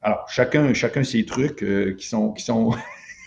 [0.00, 2.74] Alors, chacun, chacun ses trucs euh, qui sont, qui sont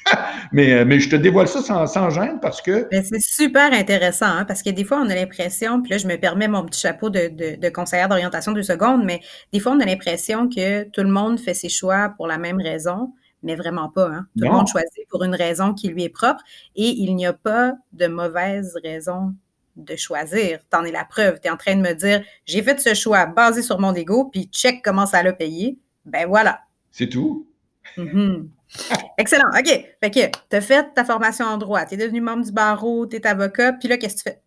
[0.52, 2.88] mais, euh, mais je te dévoile ça sans, sans gêne parce que.
[2.92, 6.18] c'est super intéressant, hein, parce que des fois, on a l'impression, puis là, je me
[6.18, 9.22] permets mon petit chapeau de, de, de conseillère d'orientation deux secondes, mais
[9.54, 12.62] des fois, on a l'impression que tout le monde fait ses choix pour la même
[12.62, 14.08] raison, mais vraiment pas.
[14.08, 14.28] Hein.
[14.38, 16.42] Tout le monde choisit pour une raison qui lui est propre
[16.76, 19.34] et il n'y a pas de mauvaise raison
[19.76, 20.60] de choisir.
[20.70, 21.40] T'en es la preuve.
[21.40, 24.30] Tu es en train de me dire, j'ai fait ce choix basé sur mon ego,
[24.32, 25.78] puis check comment ça l'a payé.
[26.06, 26.62] Ben voilà.
[26.92, 27.48] C'est tout.
[27.98, 28.48] Mm-hmm.
[29.18, 29.50] Excellent.
[29.58, 29.68] OK.
[30.02, 33.06] Fait que tu as fait ta formation en droit, tu es devenu membre du barreau,
[33.08, 34.42] tu es avocat, puis là, qu'est-ce que tu fais?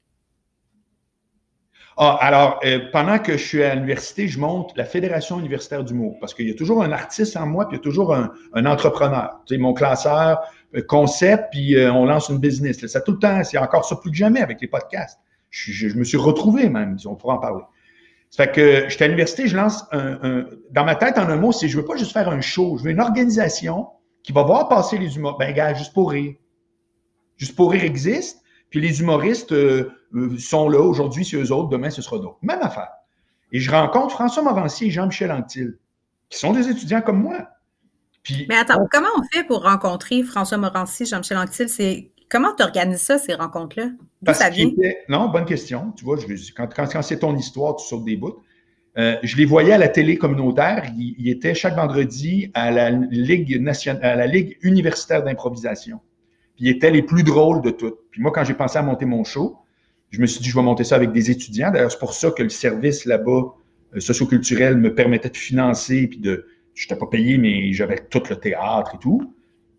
[2.01, 6.17] Ah, alors, euh, pendant que je suis à l'université, je monte la Fédération universitaire d'humour
[6.21, 8.31] parce qu'il y a toujours un artiste en moi, puis il y a toujours un,
[8.67, 9.41] entrepreneur.
[9.47, 10.39] Tu sais, mon classeur,
[10.87, 12.87] concept, puis euh, on lance une business.
[12.87, 15.19] Ça tout le temps, c'est encore ça plus que jamais avec les podcasts.
[15.51, 17.65] Je, me suis retrouvé même, on pourra en parler.
[18.31, 21.53] Ça fait que j'étais à l'université, je lance un, Dans ma tête, en un mot,
[21.53, 23.89] c'est je veux pas juste faire un show, je veux une organisation
[24.23, 25.39] qui va voir passer les humoristes.
[25.39, 26.35] Ben, gars, juste pour rire.
[27.39, 31.69] Juste pour rire existe, puis les humoristes euh, euh, sont là aujourd'hui, c'est eux autres,
[31.69, 32.39] demain, ce sera d'autres.
[32.43, 32.91] Même affaire.
[33.53, 35.79] Et je rencontre François Morancier et Jean-Michel Anctil,
[36.29, 37.49] qui sont des étudiants comme moi.
[38.23, 41.69] Puis, Mais attends, comment on fait pour rencontrer François Morancier, Jean-Michel Anctil?
[41.69, 43.91] C'est Comment tu organises ça, ces rencontres-là?
[44.23, 44.71] D'où ça vient?
[45.09, 45.93] non, bonne question.
[45.97, 46.19] Tu vois,
[46.57, 48.37] quand, quand, c'est ton histoire, tu sautes des bouts.
[48.99, 50.85] Euh, je les voyais à la télé communautaire.
[50.97, 56.01] Ils, étaient chaque vendredi à la Ligue, nationale, à la Ligue universitaire d'improvisation.
[56.57, 57.99] Puis ils étaient les plus drôles de toutes.
[58.11, 59.59] Puis moi, quand j'ai pensé à monter mon show,
[60.11, 61.71] je me suis dit, je vais monter ça avec des étudiants.
[61.71, 63.55] D'ailleurs, c'est pour ça que le service là-bas,
[63.95, 66.09] euh, socioculturel, me permettait de financer.
[66.09, 66.47] Puis de,
[66.79, 69.35] je n'étais pas payé, mais j'avais tout le théâtre et tout.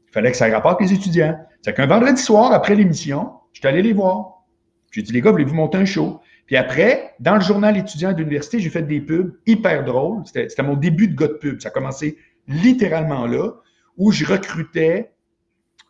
[0.09, 1.39] Il fallait que ça rapporte les étudiants.
[1.61, 4.43] C'est qu'un vendredi soir, après l'émission, je suis allé les voir.
[4.91, 6.19] J'ai dit, les gars, voulez-vous monter un show?
[6.45, 10.23] Puis après, dans le journal étudiant de l'université, j'ai fait des pubs hyper drôles.
[10.25, 11.61] C'était mon début de gars de pub.
[11.61, 13.51] Ça a commencé littéralement là,
[13.97, 15.13] où je recrutais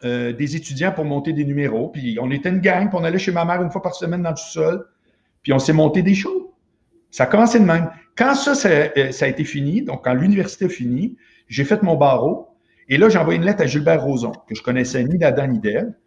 [0.04, 1.90] euh, des étudiants pour monter des numéros.
[1.90, 4.22] Puis on était une gang, puis on allait chez ma mère une fois par semaine
[4.22, 4.86] dans le sous-sol.
[5.42, 6.54] Puis on s'est monté des shows.
[7.10, 7.90] Ça a commencé de même.
[8.20, 11.16] Quand ça, ça, euh, ça a été fini, donc quand l'université a fini,
[11.48, 12.50] j'ai fait mon barreau.
[12.90, 15.60] Et là, j'ai envoyé une lettre à Gilbert Rozon, que je connaissais ni d'Adam ni
[15.60, 15.98] d'elle.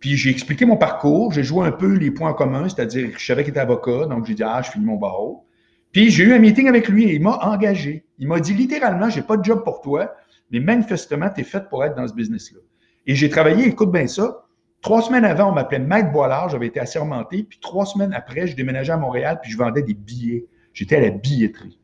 [0.00, 3.42] Puis j'ai expliqué mon parcours, j'ai joué un peu les points communs, c'est-à-dire je savais
[3.42, 5.44] qu'il était avocat, donc j'ai dit ah je finis mon barreau.
[5.92, 8.06] Puis j'ai eu un meeting avec lui et il m'a engagé.
[8.18, 10.14] Il m'a dit littéralement j'ai pas de job pour toi,
[10.50, 12.60] mais manifestement tu es fait pour être dans ce business-là.
[13.06, 14.46] Et j'ai travaillé, écoute bien ça.
[14.80, 17.42] Trois semaines avant, on m'appelait Maître Boilard, j'avais été assermenté.
[17.42, 20.46] Puis trois semaines après, je déménageais à Montréal, puis je vendais des billets.
[20.78, 21.76] J'étais à la billetterie.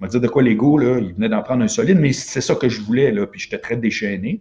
[0.00, 2.40] On m'a dit de quoi l'ego, là, il venait d'en prendre un solide, mais c'est
[2.40, 4.40] ça que je voulais, là, puis j'étais très déchaîné.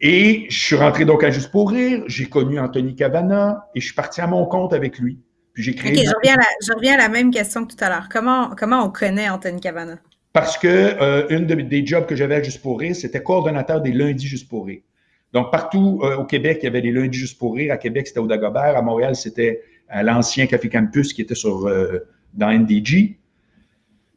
[0.00, 3.86] Et je suis rentré donc à Juste pour rire, j'ai connu Anthony Cavana et je
[3.86, 5.20] suis parti à mon compte avec lui.
[5.52, 5.92] Puis j'ai créé.
[5.92, 8.08] OK, je reviens, à la, même question que tout à l'heure.
[8.10, 9.98] Comment, comment on connaît Anthony Cavana?
[10.32, 13.92] Parce que euh, une des jobs que j'avais à Juste pour rire, c'était coordonnateur des
[13.92, 14.82] lundis Juste pour rire.
[15.32, 17.72] Donc, partout euh, au Québec, il y avait les lundis Juste pour rire.
[17.72, 18.76] À Québec, c'était au Dagobert.
[18.76, 22.00] À Montréal, c'était à l'ancien Café Campus qui était sur, euh,
[22.34, 23.18] dans NDG.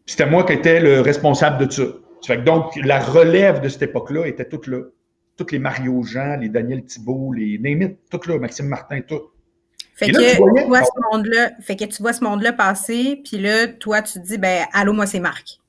[0.06, 2.36] C'était moi qui étais le responsable de ça.
[2.38, 4.80] donc, la relève de cette époque-là était toute là
[5.38, 9.21] tous les Mario Jean, les Daniel Thibault, les Némit, tout là, Maxime Martin, tout.
[9.95, 13.67] Fait, que, tu vois ce monde-là, fait que tu vois ce monde-là passer, puis là,
[13.67, 15.60] toi, tu te dis, ben, allô, moi, c'est Marc.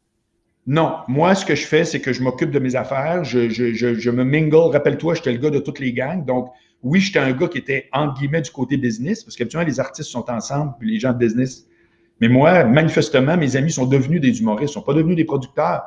[0.67, 3.73] Non, moi, ce que je fais, c'est que je m'occupe de mes affaires, je, je,
[3.73, 4.71] je, me mingle.
[4.71, 6.27] Rappelle-toi, j'étais le gars de toutes les gangs.
[6.27, 6.51] Donc,
[6.83, 10.11] oui, j'étais un gars qui était, entre guillemets, du côté business, parce qu'habituellement, les artistes
[10.11, 11.67] sont ensemble, puis les gens de business.
[12.21, 15.25] Mais moi, manifestement, mes amis sont devenus des humoristes, ils ne sont pas devenus des
[15.25, 15.83] producteurs,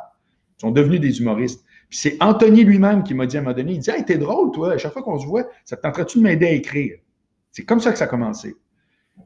[0.57, 3.73] ils sont devenus des humoristes c'est Anthony lui-même qui m'a dit à un moment donné,
[3.73, 6.19] il dit Hey, t'es drôle, toi, à chaque fois qu'on se voit, ça te tenterait-tu
[6.19, 6.97] de m'aider à écrire?
[7.51, 8.55] C'est comme ça que ça a commencé.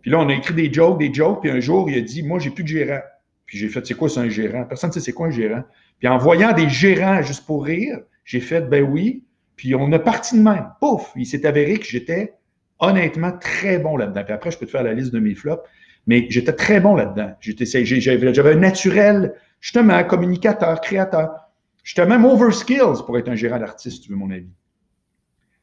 [0.02, 2.24] Puis là, on a écrit des jokes, des jokes, puis un jour, il a dit
[2.24, 3.02] Moi, j'ai plus de gérant.
[3.46, 4.66] Puis j'ai fait C'est quoi, c'est un gérant?
[4.66, 5.64] Personne ne sait c'est quoi un gérant.
[6.00, 9.24] Puis en voyant des gérants juste pour rire, j'ai fait Ben oui.
[9.56, 10.70] Puis on a parti de même.
[10.82, 11.12] Pouf!
[11.16, 12.34] Il s'est avéré que j'étais
[12.80, 14.24] honnêtement très bon là-dedans.
[14.24, 15.64] Puis après, je peux te faire la liste de mes flops,
[16.08, 17.36] mais j'étais très bon là-dedans.
[17.42, 19.34] J'avais un naturel
[19.66, 21.50] Justement, communicateur, créateur.
[21.84, 24.54] J'étais même over skills pour être un gérant d'artiste, tu veux mon avis.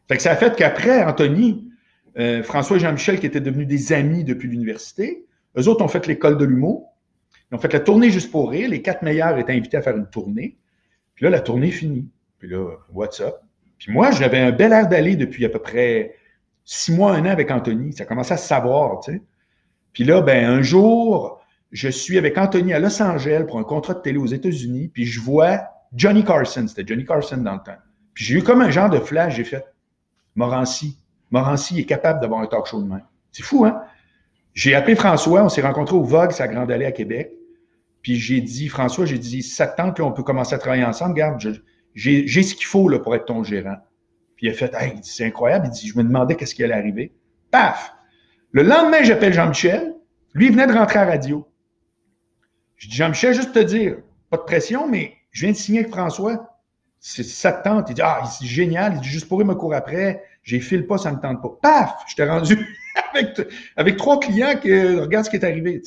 [0.09, 1.71] Fait que ça a fait qu'après, Anthony,
[2.19, 5.25] euh, François et Jean-Michel, qui étaient devenus des amis depuis l'université,
[5.57, 6.97] eux autres ont fait l'école de l'humour.
[7.51, 8.71] Ils ont fait la tournée juste pour rire.
[8.71, 10.59] Les quatre meilleurs étaient invités à faire une tournée.
[11.15, 12.09] Puis là, la tournée est finie.
[12.41, 13.37] Puis là, what's up?
[13.79, 16.17] Puis moi, j'avais un bel air d'aller depuis à peu près
[16.65, 17.93] six mois, un an avec Anthony.
[17.93, 19.23] Ça commençait à se savoir, tu sais.
[19.93, 23.95] Puis là, ben, un jour, je suis avec Anthony à Los Angeles pour un contrat
[23.95, 25.63] de télé aux États-Unis, puis je vois
[25.95, 26.67] Johnny Carson.
[26.67, 27.79] C'était Johnny Carson dans le temps.
[28.15, 29.65] Puis j'ai eu comme un genre de flash, j'ai fait
[30.35, 30.99] Morancy.
[31.31, 33.01] Morancy est capable d'avoir un talk show de main.
[33.31, 33.83] C'est fou, hein?
[34.55, 37.33] J'ai appelé François, on s'est rencontrés au Vogue, sa grande allée à Québec.
[38.03, 41.13] Puis j'ai dit, François, j'ai dit, ça te tente qu'on peut commencer à travailler ensemble,
[41.13, 41.41] regarde,
[41.95, 43.77] j'ai ce qu'il faut là, pour être ton gérant.
[44.37, 45.69] Puis il a fait, hey, c'est incroyable.
[45.69, 47.15] Il dit, je me demandais qu'est-ce qui allait arriver.
[47.51, 47.95] Paf!
[48.53, 49.95] Le lendemain, j'appelle Jean-Michel.
[50.35, 51.49] Lui, il venait de rentrer à radio.
[52.77, 53.97] Je dis, Jean-Michel, juste te dire,
[54.31, 56.59] pas de pression, mais je viens de signer avec François.
[57.01, 57.89] C'est ça te tente?
[57.89, 58.95] Il dit, ah, c'est génial.
[58.97, 60.23] Il dit, juste pour me court après.
[60.43, 61.59] J'ai file pas, ça ne me tente pas.
[61.63, 61.95] Paf!
[62.09, 62.77] Je t'ai rendu
[63.77, 65.81] avec, trois clients que regarde ce qui est arrivé.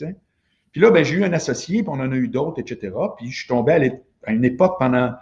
[0.71, 2.93] Puis là, ben, j'ai eu un associé, puis on en a eu d'autres, etc.
[3.17, 3.93] Puis je suis tombé
[4.25, 5.13] à, une époque pendant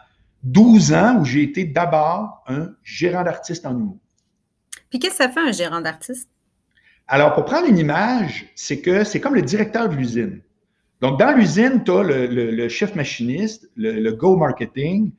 [0.44, 3.98] 12 ans où j'ai été d'abord un gérant d'artiste en humour.
[4.90, 6.30] Puis qu'est-ce que ça fait un gérant d'artiste?
[7.08, 10.42] Alors, pour prendre une image, c'est que c'est comme le directeur de l'usine.
[11.02, 15.12] Donc, dans l'usine, tu as le, chef machiniste, le, go marketing,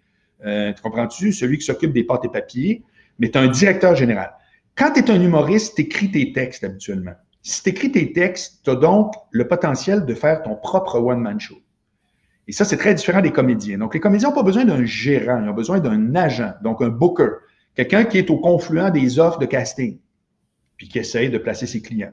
[0.47, 2.83] euh, tu comprends-tu, celui qui s'occupe des pâtes et papiers,
[3.19, 4.33] mais tu as un directeur général.
[4.77, 7.13] Quand tu es un humoriste, tu écris tes textes habituellement.
[7.43, 11.39] Si tu écris tes textes, tu as donc le potentiel de faire ton propre one-man
[11.39, 11.59] show.
[12.49, 13.79] Et ça, c'est très différent des comédiens.
[13.79, 16.89] Donc, les comédiens n'ont pas besoin d'un gérant, ils ont besoin d'un agent, donc un
[16.89, 17.29] booker,
[17.75, 19.99] quelqu'un qui est au confluent des offres de casting,
[20.77, 22.13] puis qui essaye de placer ses clients.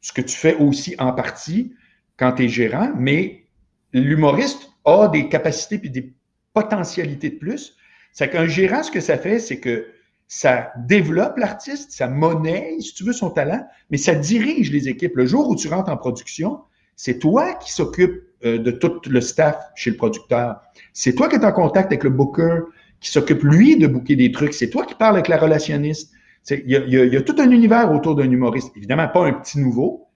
[0.00, 1.74] Ce que tu fais aussi en partie
[2.16, 3.46] quand tu es gérant, mais
[3.92, 6.12] l'humoriste a des capacités puis des
[6.52, 7.76] potentialités de plus.
[8.12, 9.86] C'est qu'un gérant, ce que ça fait, c'est que
[10.26, 15.16] ça développe l'artiste, ça monnaie, si tu veux, son talent, mais ça dirige les équipes.
[15.16, 16.60] Le jour où tu rentres en production,
[16.96, 20.60] c'est toi qui s'occupe euh, de tout le staff chez le producteur.
[20.92, 22.60] C'est toi qui es en contact avec le booker,
[23.00, 24.54] qui s'occupe, lui, de booker des trucs.
[24.54, 26.12] C'est toi qui parles avec la relationniste.
[26.50, 28.72] Il y, a tout un univers autour d'un humoriste.
[28.76, 30.08] Évidemment, pas un petit nouveau.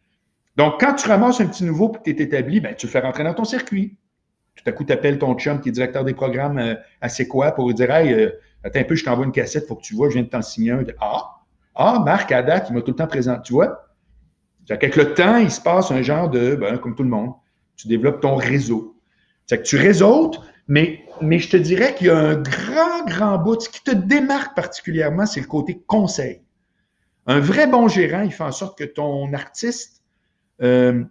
[0.57, 2.91] Donc, quand tu ramasses un petit nouveau et que tu es établi, ben, tu le
[2.91, 3.97] fais rentrer dans ton circuit.
[4.57, 7.29] Tout à coup, tu appelles ton chum qui est directeur des programmes euh, à C'est
[7.29, 8.31] quoi pour lui dire Hey, euh,
[8.67, 10.29] Attends un peu, je t'envoie une cassette, il faut que tu vois, je viens de
[10.29, 10.83] t'en signer un.
[11.01, 11.37] Ah,
[11.77, 13.39] ah, Marc, à date, il m'a tout le temps présent.
[13.39, 13.87] Tu vois?
[14.69, 17.35] Avec le temps, il se passe un genre de, ben, comme tout le monde,
[17.77, 18.97] tu développes ton réseau.
[19.47, 23.39] C'est que tu réseautes, mais, mais je te dirais qu'il y a un grand, grand
[23.39, 23.61] bout.
[23.61, 26.43] Ce qui te démarque particulièrement, c'est le côté conseil.
[27.27, 30.03] Un vrai bon gérant, il fait en sorte que ton artiste
[30.61, 31.05] ne euh,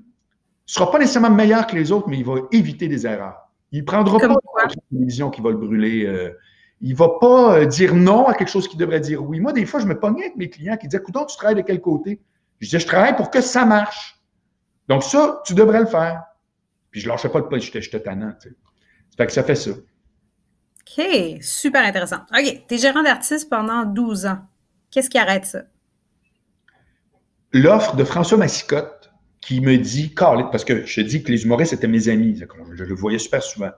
[0.66, 3.50] sera pas nécessairement meilleur que les autres, mais il va éviter des erreurs.
[3.72, 6.06] Il ne prendra pas la télévision qui va le brûler.
[6.06, 6.32] Euh,
[6.82, 9.40] il ne va pas euh, dire non à quelque chose qu'il devrait dire oui.
[9.40, 11.62] Moi, des fois, je me pognais avec mes clients qui disaient Écoute, tu travailles de
[11.62, 12.22] quel côté
[12.60, 14.22] Je disais Je travaille pour que ça marche.
[14.88, 16.24] Donc, ça, tu devrais le faire.
[16.92, 18.34] Puis, je ne lâchais pas le pas, j'étais tannant.
[18.42, 18.56] Tu sais.
[19.18, 19.72] Fait que ça fait ça.
[20.88, 21.06] OK,
[21.42, 22.20] super intéressant.
[22.32, 24.40] OK, tu es gérant d'artiste pendant 12 ans.
[24.92, 25.64] Qu'est-ce qui arrête ça?
[27.52, 31.88] L'offre de François Massicotte qui me dit, parce que je dis que les humoristes étaient
[31.88, 32.40] mes amis,
[32.74, 33.72] je le voyais super souvent.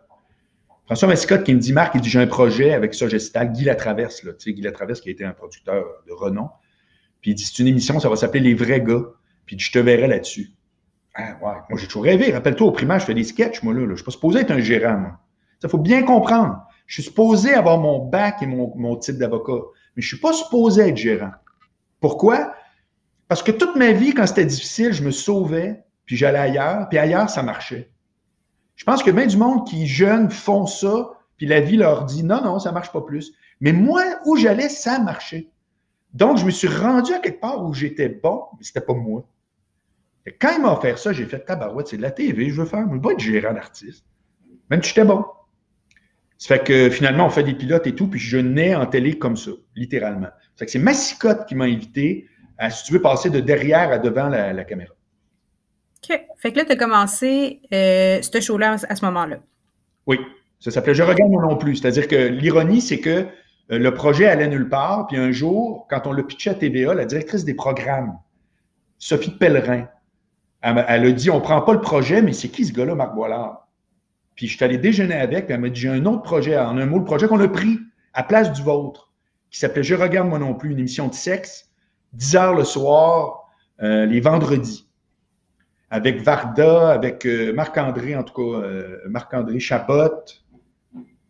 [0.86, 3.66] François Massicotte qui me dit, Marc, il dit, j'ai un projet avec ça, Gestal, Guy
[3.66, 6.50] Latraverse, là, tu sais, Guy Latraverse qui a été un producteur de renom.
[7.22, 9.04] Puis il dit, c'est une émission, ça va s'appeler Les vrais gars.
[9.46, 10.52] Puis je te verrai là-dessus.
[11.16, 11.56] Ah, ouais.
[11.70, 12.32] Moi, j'ai toujours rêvé.
[12.32, 13.86] Rappelle-toi, au primaire, je fais des sketchs, moi, là.
[13.90, 15.20] Je suis pas supposé être un gérant, moi.
[15.62, 16.67] Ça, faut bien comprendre.
[16.88, 19.62] Je suis supposé avoir mon bac et mon, titre d'avocat.
[19.96, 21.32] Mais je suis pas supposé être gérant.
[22.00, 22.54] Pourquoi?
[23.28, 26.98] Parce que toute ma vie, quand c'était difficile, je me sauvais, puis j'allais ailleurs, puis
[26.98, 27.92] ailleurs, ça marchait.
[28.76, 32.24] Je pense que bien du monde qui, jeunes, font ça, puis la vie leur dit
[32.24, 33.34] non, non, ça marche pas plus.
[33.60, 35.50] Mais moi, où j'allais, ça marchait.
[36.14, 39.28] Donc, je me suis rendu à quelque part où j'étais bon, mais c'était pas moi.
[40.40, 42.86] Quand il m'a offert ça, j'ai fait tabarouette, c'est de la TV, je veux faire,
[42.88, 44.06] je veux pas être gérant d'artiste.
[44.70, 45.26] Même si j'étais bon.
[46.38, 49.18] Ça fait que finalement, on fait des pilotes et tout, puis je nais en télé
[49.18, 50.28] comme ça, littéralement.
[50.28, 53.92] Ça fait que c'est Massicotte qui m'a invité à, si tu veux, passer de derrière
[53.92, 54.94] à devant la caméra.
[56.10, 56.20] OK.
[56.38, 59.38] Fait que là, tu as commencé euh, ce show-là à ce moment-là.
[60.06, 60.20] Oui.
[60.60, 61.76] Ça s'appelait Je regarde moi non plus.
[61.76, 63.26] C'est-à-dire que l'ironie, c'est que euh,
[63.80, 65.08] le projet allait nulle part.
[65.08, 68.18] Puis un jour, quand on le pitché à TVA, la directrice des programmes,
[68.98, 69.88] Sophie Pellerin,
[70.62, 73.67] elle, a dit On prend pas le projet, mais c'est qui ce gars-là, Marc Boilard
[74.38, 76.78] Puis je suis allé déjeuner avec, puis elle m'a dit J'ai un autre projet, en
[76.78, 77.80] un mot, le projet qu'on a pris
[78.14, 79.12] à place du vôtre,
[79.50, 81.72] qui s'appelait Je regarde moi non plus, une émission de sexe,
[82.14, 83.50] 10 heures le soir,
[83.82, 84.88] euh, les vendredis.
[85.90, 90.12] avec Varda, avec euh, Marc-André, en tout cas, euh, Marc-André Chabot.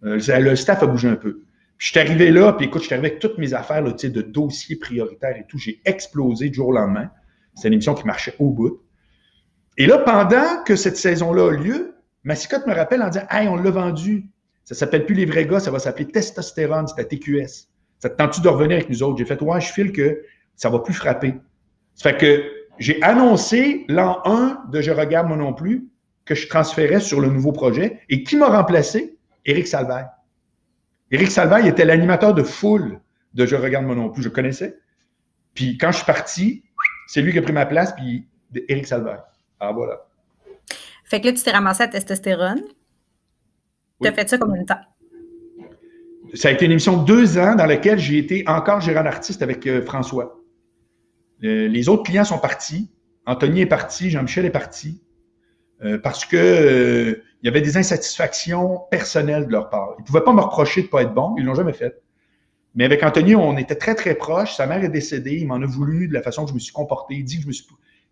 [0.02, 1.44] le staff a bougé un peu.
[1.78, 3.92] Puis je suis arrivé là, puis écoute, je suis arrivé avec toutes mes affaires là,
[3.92, 5.60] de dossiers prioritaires et tout.
[5.60, 7.10] J'ai explosé du jour au lendemain.
[7.54, 8.82] C'est une émission qui marchait au bout.
[9.78, 11.97] Et là, pendant que cette saison-là a lieu,
[12.28, 14.30] Massicotte me rappelle en disant Hey, on l'a vendu.
[14.66, 17.70] Ça s'appelle plus les vrais gars, ça va s'appeler testostérone, c'est à TQS.
[18.00, 19.18] Ça te tente-tu de revenir avec nous autres?
[19.18, 20.24] J'ai fait Ouais, je file que
[20.58, 21.36] ça va plus frapper.
[21.96, 25.88] Ça fait que j'ai annoncé l'an 1 de Je regarde moi non plus
[26.26, 28.02] que je transférais sur le nouveau projet.
[28.10, 29.18] Et qui m'a remplacé?
[29.46, 30.10] Éric Salvaire.
[31.12, 33.00] Éric Salvaire était l'animateur de foule
[33.36, 34.22] de Je regarde moi non plus.
[34.22, 34.78] Je connaissais.
[35.54, 36.66] Puis quand je suis parti,
[37.08, 38.28] c'est lui qui a pris ma place, puis
[38.68, 39.24] Éric Salvaire.
[39.62, 40.07] Ah, voilà.
[41.08, 42.62] Fait que là, tu t'es ramassé à testostérone.
[44.02, 44.80] Tu as fait ça combien de temps?
[46.34, 49.42] Ça a été une émission de deux ans dans laquelle j'ai été encore gérant d'artiste
[49.42, 50.44] avec euh, François.
[51.44, 52.92] Euh, les autres clients sont partis.
[53.26, 55.02] Anthony est parti, Jean-Michel est parti.
[55.84, 59.94] Euh, parce que il y avait des insatisfactions personnelles de leur part.
[60.00, 61.74] Ils ne pouvaient pas me reprocher de ne pas être bon, ils ne l'ont jamais
[61.74, 62.02] fait.
[62.76, 64.56] Mais avec Anthony, on était très, très proches.
[64.56, 66.74] Sa mère est décédée, il m'en a voulu de la façon que je me suis
[66.74, 67.16] comporté.
[67.16, 67.66] Il dit que je me suis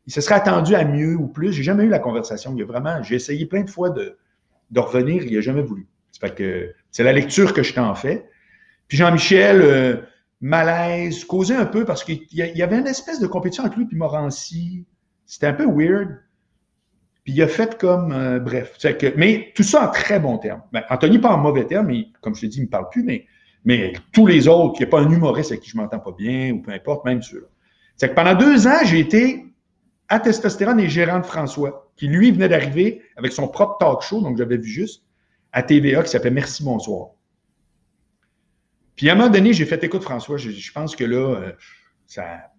[0.08, 1.52] il se serait attendu à mieux ou plus.
[1.52, 2.54] J'ai jamais eu la conversation.
[2.56, 4.18] Il a vraiment, j'ai essayé plein de fois de,
[4.72, 5.88] de revenir, il n'a jamais voulu.
[6.36, 8.30] que c'est la lecture que je t'en fais.
[8.88, 9.96] Puis Jean-Michel, euh,
[10.42, 13.96] malaise, causait un peu parce qu'il y avait une espèce de compétition entre lui et
[13.96, 14.86] Morancy.
[15.26, 16.20] C'était un peu weird.
[17.24, 18.78] Puis il a fait comme, euh, bref.
[18.80, 20.62] Que, mais tout ça en très bon terme.
[20.72, 22.90] Ben, Anthony, pas en mauvais terme, mais comme je t'ai dit, il ne me parle
[22.90, 23.26] plus, mais,
[23.64, 26.12] mais tous les autres, il n'y a pas un humoriste avec qui je m'entends pas
[26.16, 27.48] bien, ou peu importe, même ceux-là.
[27.96, 29.55] C'est que pendant deux ans, j'ai été
[30.10, 34.22] à Testostérone et gérant de François, qui lui venait d'arriver avec son propre talk show,
[34.22, 35.04] donc j'avais vu juste,
[35.52, 37.12] à TVA, qui s'appelait Merci Bonsoir.
[38.96, 41.52] Puis à un moment donné, j'ai fait écoute François, je, pense que là, euh,
[42.08, 42.52] ça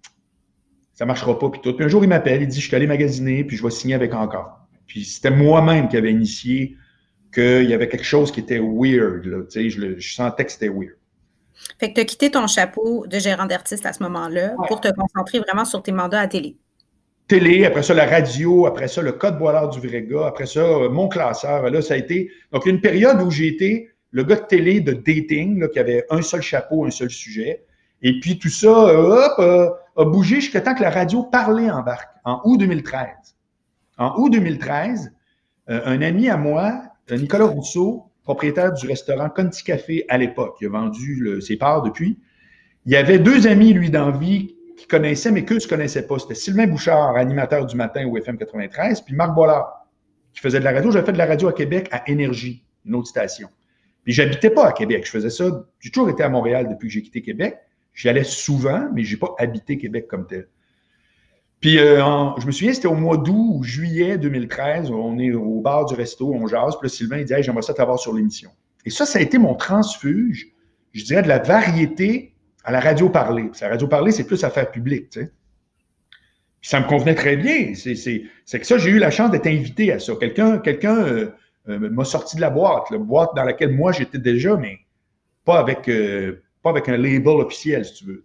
[0.93, 1.75] ça marchera pas, puis tout.
[1.75, 3.95] Puis un jour, il m'appelle, il dit, je suis allé magasiner, puis je vais signer
[3.95, 4.61] avec encore.
[4.87, 6.77] Puis c'était moi-même qui avait initié
[7.35, 10.97] qu'il y avait quelque chose qui était weird, là, je, je sentais que c'était weird.
[11.79, 14.89] Fait que tu as quitté ton chapeau de gérant d'artiste à ce moment-là pour te
[14.89, 16.57] concentrer vraiment sur tes mandats à télé
[17.29, 20.61] télé, après ça la radio, après ça le code boilard du vrai gars, après ça
[20.61, 21.69] euh, mon classeur.
[21.71, 24.93] Là, ça a été donc une période où j'ai été le gars de télé de
[24.93, 27.65] dating, là, qui avait un seul chapeau, un seul sujet.
[28.03, 31.71] Et puis tout ça, euh, hop, euh, a bougé jusqu'à temps que la radio parlait
[31.71, 33.09] en barque, en août 2013.
[33.99, 35.13] En août 2013,
[35.69, 40.71] un ami à moi, Nicolas Rousseau, propriétaire du restaurant Conti Café à l'époque, il a
[40.71, 42.19] vendu ses parts depuis.
[42.85, 46.19] Il y avait deux amis, lui, d'envie, qui connaissaient, mais qu'eux ne connaissaient pas.
[46.19, 49.87] C'était Sylvain Bouchard, animateur du matin au FM 93, puis Marc Bollard,
[50.33, 50.91] qui faisait de la radio.
[50.91, 53.49] J'avais fait de la radio à Québec à Énergie, une autre station.
[54.05, 55.05] Puis j'habitais pas à Québec.
[55.07, 55.67] Je faisais ça.
[55.81, 57.57] J'ai toujours été à Montréal depuis que j'ai quitté Québec.
[57.95, 60.49] J'y allais souvent, mais j'ai pas habité Québec comme tel.
[61.61, 62.03] Puis euh,
[62.39, 64.91] je me souviens, c'était au mois d'août ou juillet 2013.
[64.91, 66.77] On est au bar du resto, on jase.
[66.79, 68.51] Puis là, Sylvain, il dit J'aimerais ça t'avoir sur l'émission.
[68.85, 70.53] Et ça, ça a été mon transfuge,
[70.93, 72.36] je dirais, de la variété
[72.67, 73.49] à la radio parlée.
[73.61, 75.19] La radio parlée, c'est plus affaire publique,
[76.61, 77.75] ça me convenait très bien.
[77.75, 80.15] C'est que ça, j'ai eu la chance d'être invité à ça.
[80.19, 81.31] Quelqu'un quelqu'un euh,
[81.69, 84.79] euh, m'a sorti de la boîte, la boîte dans laquelle moi j'étais déjà, mais
[85.45, 88.25] pas avec, euh, un label officiel, si tu veux.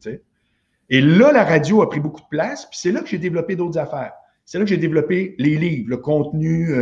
[0.90, 3.56] Et là, la radio a pris beaucoup de place, puis c'est là que j'ai développé
[3.56, 4.14] d'autres affaires.
[4.44, 6.74] C'est là que j'ai développé les livres, le contenu,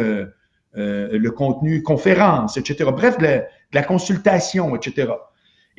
[0.74, 2.90] le contenu conférence, etc.
[2.94, 3.42] Bref, de
[3.74, 5.10] la consultation, etc.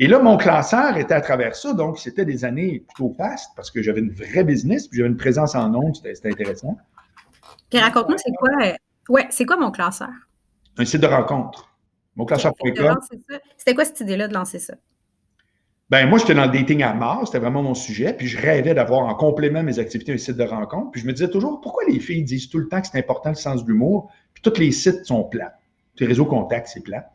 [0.03, 3.71] Et là, mon classeur était à travers ça, donc c'était des années plutôt fastes parce
[3.71, 6.79] que j'avais une vraie business, puis j'avais une présence en ondes, c'était intéressant.
[7.69, 8.73] Puis raconte-moi, c'est quoi, euh,
[9.11, 10.09] ouais, c'est quoi mon classeur?
[10.79, 11.71] Un site de rencontre.
[12.17, 12.99] Mon classeur.com.
[13.59, 14.73] C'était quoi cette idée-là de lancer ça?
[15.91, 18.73] Ben, moi, j'étais dans le dating à mort, c'était vraiment mon sujet, puis je rêvais
[18.73, 20.93] d'avoir en complément mes activités un site de rencontre.
[20.93, 23.29] Puis je me disais toujours, pourquoi les filles disent tout le temps que c'est important
[23.29, 25.59] le sens de l'humour, puis tous les sites sont plats.
[25.99, 27.11] Les réseaux contacts, c'est plat.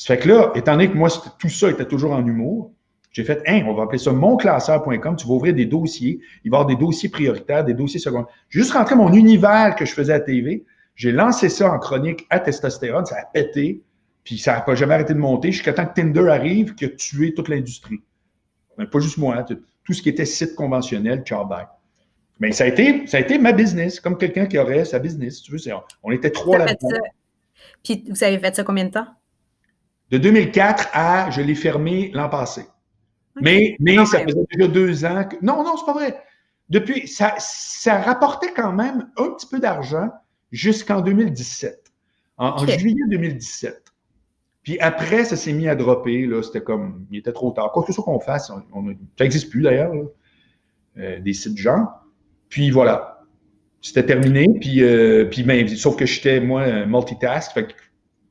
[0.00, 2.72] Ça fait que là, étant donné que moi, tout ça était toujours en humour,
[3.12, 5.14] j'ai fait, hein, on va appeler ça monclasseur.com.
[5.14, 6.20] Tu vas ouvrir des dossiers.
[6.42, 8.32] Il va y avoir des dossiers prioritaires, des dossiers secondaires.
[8.48, 10.64] J'ai juste rentré mon univers que je faisais à TV.
[10.94, 13.04] J'ai lancé ça en chronique à testostérone.
[13.04, 13.82] Ça a pété.
[14.24, 16.88] Puis ça n'a pas jamais arrêté de monter jusqu'à temps que Tinder arrive, qui a
[16.88, 18.00] tué toute l'industrie.
[18.78, 19.44] Ben, pas juste moi, hein,
[19.84, 21.66] tout ce qui était site conventionnel, bye.
[22.38, 25.42] Mais ça a été, ça a été ma business, comme quelqu'un qui aurait sa business.
[25.42, 25.58] Tu veux,
[26.02, 26.88] on était trois là-dedans.
[27.84, 29.06] Puis vous avez fait ça combien de temps?
[30.10, 32.62] De 2004 à, je l'ai fermé l'an passé.
[33.40, 35.36] Mais, mais ça faisait déjà deux ans que.
[35.40, 36.20] Non, non, c'est pas vrai.
[36.68, 40.10] Depuis, ça, ça rapportait quand même un petit peu d'argent
[40.52, 41.92] jusqu'en 2017.
[42.38, 43.92] En, juillet 2017.
[44.62, 46.26] Puis après, ça s'est mis à dropper.
[46.26, 47.70] Là, c'était comme, il était trop tard.
[47.72, 48.64] Quoi que ce soit qu'on fasse, ça
[49.20, 49.92] n'existe plus d'ailleurs,
[50.98, 52.02] euh, des sites genre.
[52.48, 53.22] Puis voilà.
[53.82, 57.72] C'était terminé, puis, euh, puis ben, sauf que j'étais, moi, multitask, fait que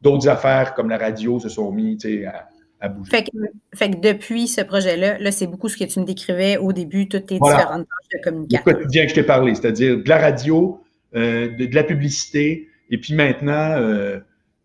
[0.02, 3.12] d'autres affaires comme la radio se sont mis à, à bouger.
[3.12, 3.30] Fait que,
[3.76, 7.08] fait que, depuis ce projet-là, là, c'est beaucoup ce que tu me décrivais au début,
[7.08, 8.64] toutes tes différentes tâches de communication.
[8.66, 10.82] Le quotidien que je t'ai parlé, c'est-à-dire de la radio,
[11.16, 14.20] euh, de, la publicité, et puis maintenant, euh,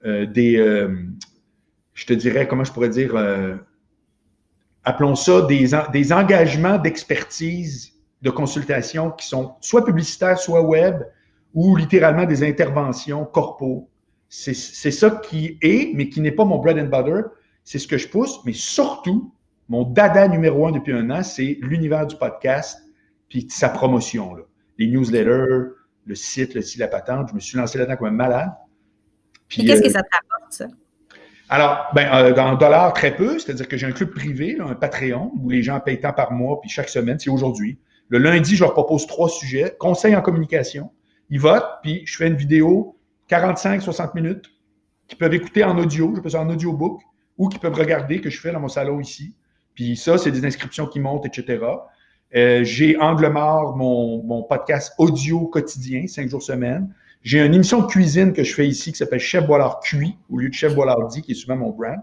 [0.04, 0.56] euh, des,
[1.94, 3.16] je te dirais, comment je pourrais dire,
[4.84, 10.96] appelons ça des, des engagements d'expertise de consultation qui sont soit publicitaires, soit web,
[11.52, 13.88] ou littéralement des interventions corpo.
[14.36, 17.28] C'est ça qui est, mais qui n'est pas mon bread and butter.
[17.62, 19.32] C'est ce que je pousse, mais surtout,
[19.68, 22.82] mon dada numéro un depuis un an, c'est l'univers du podcast,
[23.28, 24.34] puis sa promotion.
[24.34, 24.42] Là.
[24.76, 25.70] Les newsletters,
[26.04, 27.28] le site, le site La Patente.
[27.30, 28.50] Je me suis lancé là-dedans comme un malade.
[29.46, 30.66] Puis, qu'est-ce que euh, ça te rapporte, ça?
[31.48, 33.38] Alors, ben, euh, en dollars, très peu.
[33.38, 36.60] C'est-à-dire que j'ai un club privé, un Patreon, où les gens payent tant par mois,
[36.60, 37.78] puis chaque semaine, c'est aujourd'hui.
[38.08, 39.76] Le lundi, je leur propose trois sujets.
[39.78, 40.90] Conseil en communication.
[41.30, 42.98] Ils votent, puis je fais une vidéo
[43.28, 44.50] 45-60 minutes
[45.08, 47.00] qu'ils peuvent écouter en audio, je peux ça en audiobook,
[47.38, 49.34] ou qu'ils peuvent regarder que je fais dans mon salon ici.
[49.74, 51.64] Puis ça, c'est des inscriptions qui montent, etc.
[52.34, 56.94] Euh, j'ai Angle mon, podcast audio quotidien, cinq jours semaine.
[57.22, 60.38] J'ai une émission de cuisine que je fais ici qui s'appelle Chef Boilard Cuit au
[60.38, 61.98] lieu de Chef Boilard Dit, qui est souvent mon brand.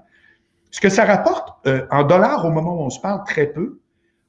[0.71, 3.79] Ce que ça rapporte euh, en dollars au moment où on se parle, très peu.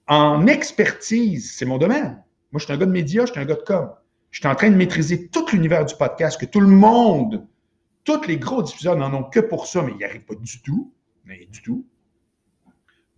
[0.06, 2.22] En expertise, c'est mon domaine.
[2.50, 3.90] Moi, je suis un gars de médias, je suis un gars de com.
[4.32, 7.46] Je suis en train de maîtriser tout l'univers du podcast, que tout le monde,
[8.02, 10.60] tous les gros diffuseurs n'en ont que pour ça, mais ils n'y arrivent pas du
[10.62, 10.92] tout.
[11.24, 11.86] Mais du tout.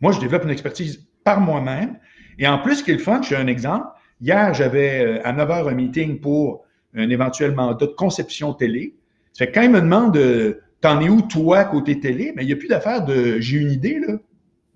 [0.01, 1.99] Moi, je développe une expertise par moi-même.
[2.39, 3.87] Et en plus, ce qui est le fun, je un exemple.
[4.21, 8.95] Hier, j'avais euh, à 9 h un meeting pour un éventuel mandat de conception télé.
[9.33, 12.35] Ça fait quand ils me demandent euh, T'en es où, toi, côté télé?
[12.37, 14.19] Mais il n'y a plus d'affaire de j'ai une idée, là.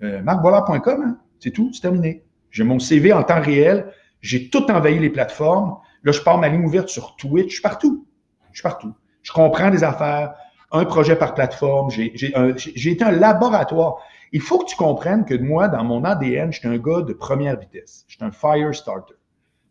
[0.03, 1.19] Euh, hein?
[1.39, 2.23] c'est tout, c'est terminé.
[2.51, 3.93] J'ai mon CV en temps réel.
[4.23, 5.77] J'ai tout envahi les plateformes.
[6.09, 7.49] Là, je pars ma ligne ouverte sur Twitch.
[7.49, 8.07] Je suis partout.
[8.53, 8.95] Je suis partout.
[9.23, 10.33] Je comprends des affaires.
[10.71, 11.91] Un projet par plateforme.
[11.91, 13.99] J'ai été un laboratoire.
[14.33, 17.13] Il faut que tu comprennes que moi, dans mon ADN, je suis un gars de
[17.13, 18.07] première vitesse.
[18.09, 19.17] Je suis un fire starter.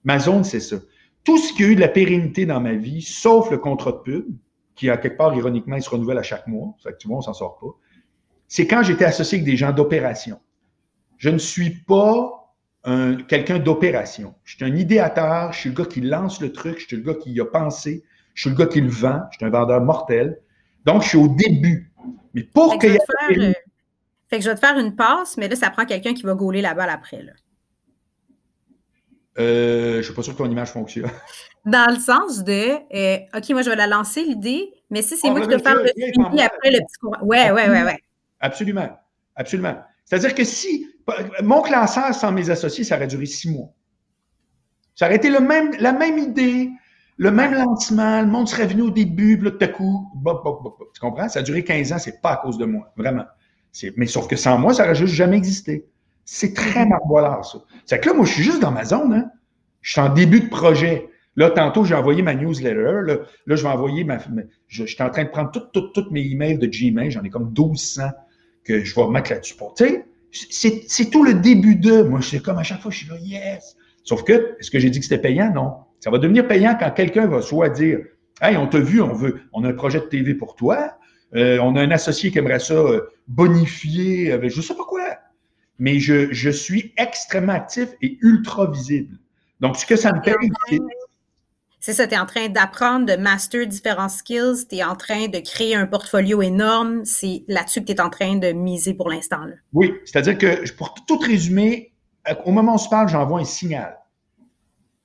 [0.03, 0.75] Ma zone, c'est ça.
[1.23, 3.97] Tout ce qui a eu de la pérennité dans ma vie, sauf le contrat de
[3.97, 4.27] pub,
[4.75, 6.75] qui, à quelque part, ironiquement, il se renouvelle à chaque mois.
[6.77, 7.75] Ça fait que tu vois, on s'en sort pas.
[8.47, 10.39] C'est quand j'étais associé avec des gens d'opération.
[11.17, 12.36] Je ne suis pas
[13.27, 14.33] quelqu'un d'opération.
[14.43, 17.03] Je suis un idéateur, je suis le gars qui lance le truc, je suis le
[17.03, 19.49] gars qui y a pensé, je suis le gars qui le vend, je suis un
[19.49, 20.39] vendeur mortel.
[20.85, 21.91] Donc, je suis au début.
[22.33, 22.99] Mais pour qu'il y ait...
[23.31, 23.53] Euh,
[24.29, 26.33] fait que je vais te faire une passe, mais là, ça prend quelqu'un qui va
[26.33, 27.23] gauler la balle après.
[27.23, 27.31] Là.
[29.39, 31.09] Euh, je ne suis pas sûr que ton image fonctionne.
[31.65, 35.29] Dans le sens de, euh, OK, moi, je vais la lancer, l'idée, mais si c'est
[35.29, 37.21] moi qui vais faire le suivi après le petit courant.
[37.23, 37.99] Ouais, ouais, ouais, ouais.
[38.39, 38.97] Absolument.
[39.35, 39.83] Absolument.
[40.08, 40.88] C'est-à-dire que si
[41.43, 43.70] mon classeur sans mes associés, ça aurait duré six mois.
[44.95, 46.70] Ça aurait été le même, la même idée,
[47.18, 50.10] le même lancement, le monde serait venu au début, puis là, tout à coup,
[50.93, 51.28] tu comprends?
[51.28, 53.26] Ça a duré 15 ans, c'est pas à cause de moi, vraiment.
[53.97, 55.86] Mais sauf que sans moi, ça n'aurait juste jamais existé.
[56.24, 56.89] C'est très mm-hmm.
[56.89, 57.60] marboilard, ça.
[57.86, 59.30] C'est que là, moi, je suis juste dans ma zone, hein.
[59.82, 61.10] Je suis en début de projet.
[61.36, 63.01] Là, tantôt, j'ai envoyé ma newsletter.
[63.05, 64.18] Là, là je vais envoyer ma.
[64.68, 67.12] je, suis en train de prendre toutes mes emails de Gmail.
[67.12, 68.03] J'en ai comme 1200
[68.68, 69.55] que je vais mettre là-dessus.
[69.76, 72.03] Tu sais, c'est tout le début de.
[72.03, 73.76] Moi, je sais comme à chaque fois, je suis là, yes.
[74.03, 75.51] Sauf que, est-ce que j'ai dit que c'était payant?
[75.53, 75.74] Non.
[75.99, 77.99] Ça va devenir payant quand quelqu'un va soit dire
[78.41, 80.97] Hey, on t'a vu, on veut, on a un projet de TV pour toi.
[81.36, 84.86] Euh, on a un associé qui aimerait ça euh, bonifier avec je ne sais pas
[84.86, 85.09] quoi.
[85.80, 89.18] Mais je, je, suis extrêmement actif et ultra visible.
[89.59, 90.49] Donc, ce que ça me permet,
[91.88, 95.29] c'est ça, tu es en train d'apprendre, de master différents skills, tu es en train
[95.29, 97.05] de créer un portfolio énorme.
[97.05, 99.39] C'est là-dessus que tu es en train de miser pour l'instant.
[99.71, 101.93] Oui, c'est-à-dire que pour tout résumer,
[102.43, 103.97] au moment où on se parle, j'envoie un signal.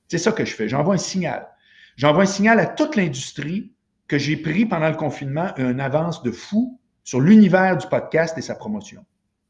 [0.09, 1.47] C'est ça que je fais, j'envoie un signal.
[1.95, 3.71] J'envoie un signal à toute l'industrie
[4.09, 8.41] que j'ai pris pendant le confinement une avance de fou sur l'univers du podcast et
[8.41, 9.05] sa promotion.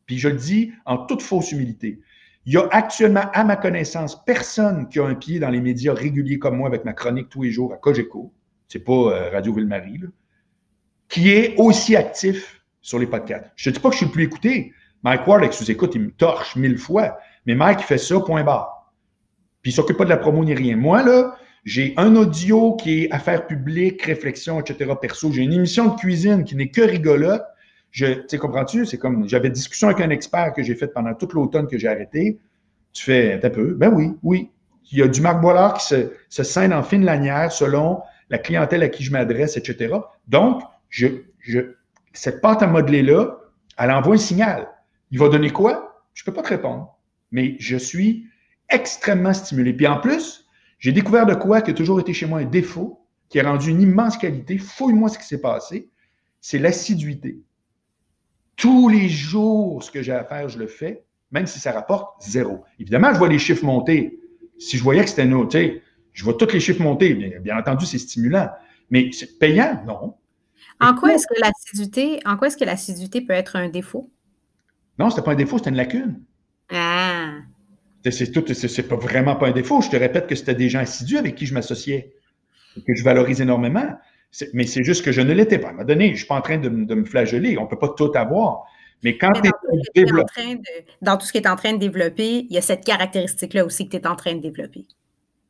[0.06, 2.00] Puis je le dis en toute fausse humilité.
[2.46, 5.94] Il y a actuellement, à ma connaissance, personne qui a un pied dans les médias
[5.94, 8.34] réguliers comme moi avec ma chronique tous les jours à Cogeco,
[8.68, 10.02] c'est pas euh, Radio Ville-Marie,
[11.08, 13.46] qui est aussi actif sur les podcasts.
[13.56, 14.74] Je ne dis pas que je suis le plus écouté.
[15.04, 17.18] Mike Ward, avec sous-écoute, il me torche mille fois.
[17.46, 18.92] Mais Mike, il fait ça, point barre.
[19.62, 20.76] Puis il s'occupe pas de la promo ni rien.
[20.76, 24.92] Moi, là, j'ai un audio qui est affaires publiques, réflexion, etc.
[25.00, 25.32] perso.
[25.32, 27.44] J'ai une émission de cuisine qui n'est que rigolote.
[27.94, 28.86] Je, tu sais, comprends-tu?
[28.88, 31.88] C'est comme, j'avais discussion avec un expert que j'ai fait pendant toute l'automne que j'ai
[31.88, 32.40] arrêté.
[32.94, 34.52] Tu fais, un peu, ben oui, oui.
[34.92, 38.40] Il y a du Marc Boilard qui se, se scène en fine lanière selon la
[38.40, 39.96] clientèle à qui je m'adresse, etc.
[40.28, 41.08] Donc, je,
[41.40, 41.62] je,
[42.14, 43.38] cette pâte à modeler-là,
[43.78, 44.68] elle envoie un signal.
[45.12, 46.04] Il va donner quoi?
[46.16, 46.98] Je peux pas te répondre.
[47.32, 48.28] Mais je suis
[48.70, 49.74] extrêmement stimulé.
[49.74, 50.44] Puis en plus,
[50.84, 53.70] J'ai découvert de quoi qui a toujours été chez moi un défaut, qui a rendu
[53.70, 54.58] une immense qualité.
[54.58, 55.90] Fouille-moi ce qui s'est passé.
[56.42, 57.42] C'est l'assiduité.
[58.56, 62.22] Tous les jours, ce que j'ai à faire, je le fais, même si ça rapporte
[62.24, 62.64] zéro.
[62.80, 64.20] Évidemment, je vois les chiffres monter.
[64.60, 65.82] Si je voyais que c'était noté,
[66.14, 67.14] je vois tous les chiffres monter.
[67.14, 68.50] Bien, entendu, c'est stimulant.
[68.90, 70.16] Mais c'est payant, non.
[70.80, 74.12] En quoi est-ce que l'assiduité, en quoi est-ce que l'assiduité peut être un défaut?
[75.00, 76.22] Non, c'était pas un défaut, c'était une lacune.
[76.72, 77.32] Ah.
[78.10, 79.82] C'est pas vraiment pas un défaut.
[79.82, 82.14] Je te répète que c'était des gens assidus avec qui je m'associais,
[82.76, 83.98] que je valorise énormément.
[84.54, 85.68] Mais c'est juste que je ne l'étais pas.
[85.68, 87.58] À un moment donné, je ne suis pas en train de, me flageller.
[87.58, 88.64] On ne peut pas tout avoir.
[89.04, 89.50] Mais quand tu
[89.96, 90.06] es,
[91.02, 93.86] dans tout ce qui est en train de développer, il y a cette caractéristique-là aussi
[93.86, 94.86] que tu es en train de développer.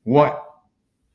[0.05, 0.31] Ouais.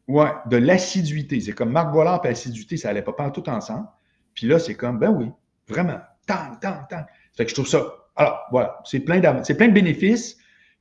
[0.06, 1.40] Ouais, de l'assiduité.
[1.40, 3.86] C'est comme Marc Bollard et assiduité, ça n'allait pas, pas tout ensemble.
[4.34, 5.26] Puis là, c'est comme, ben oui,
[5.66, 7.04] vraiment, tant, tant, tant.
[7.36, 7.84] Fait que je trouve ça.
[8.16, 10.38] Alors, voilà, c'est plein, plein de bénéfices.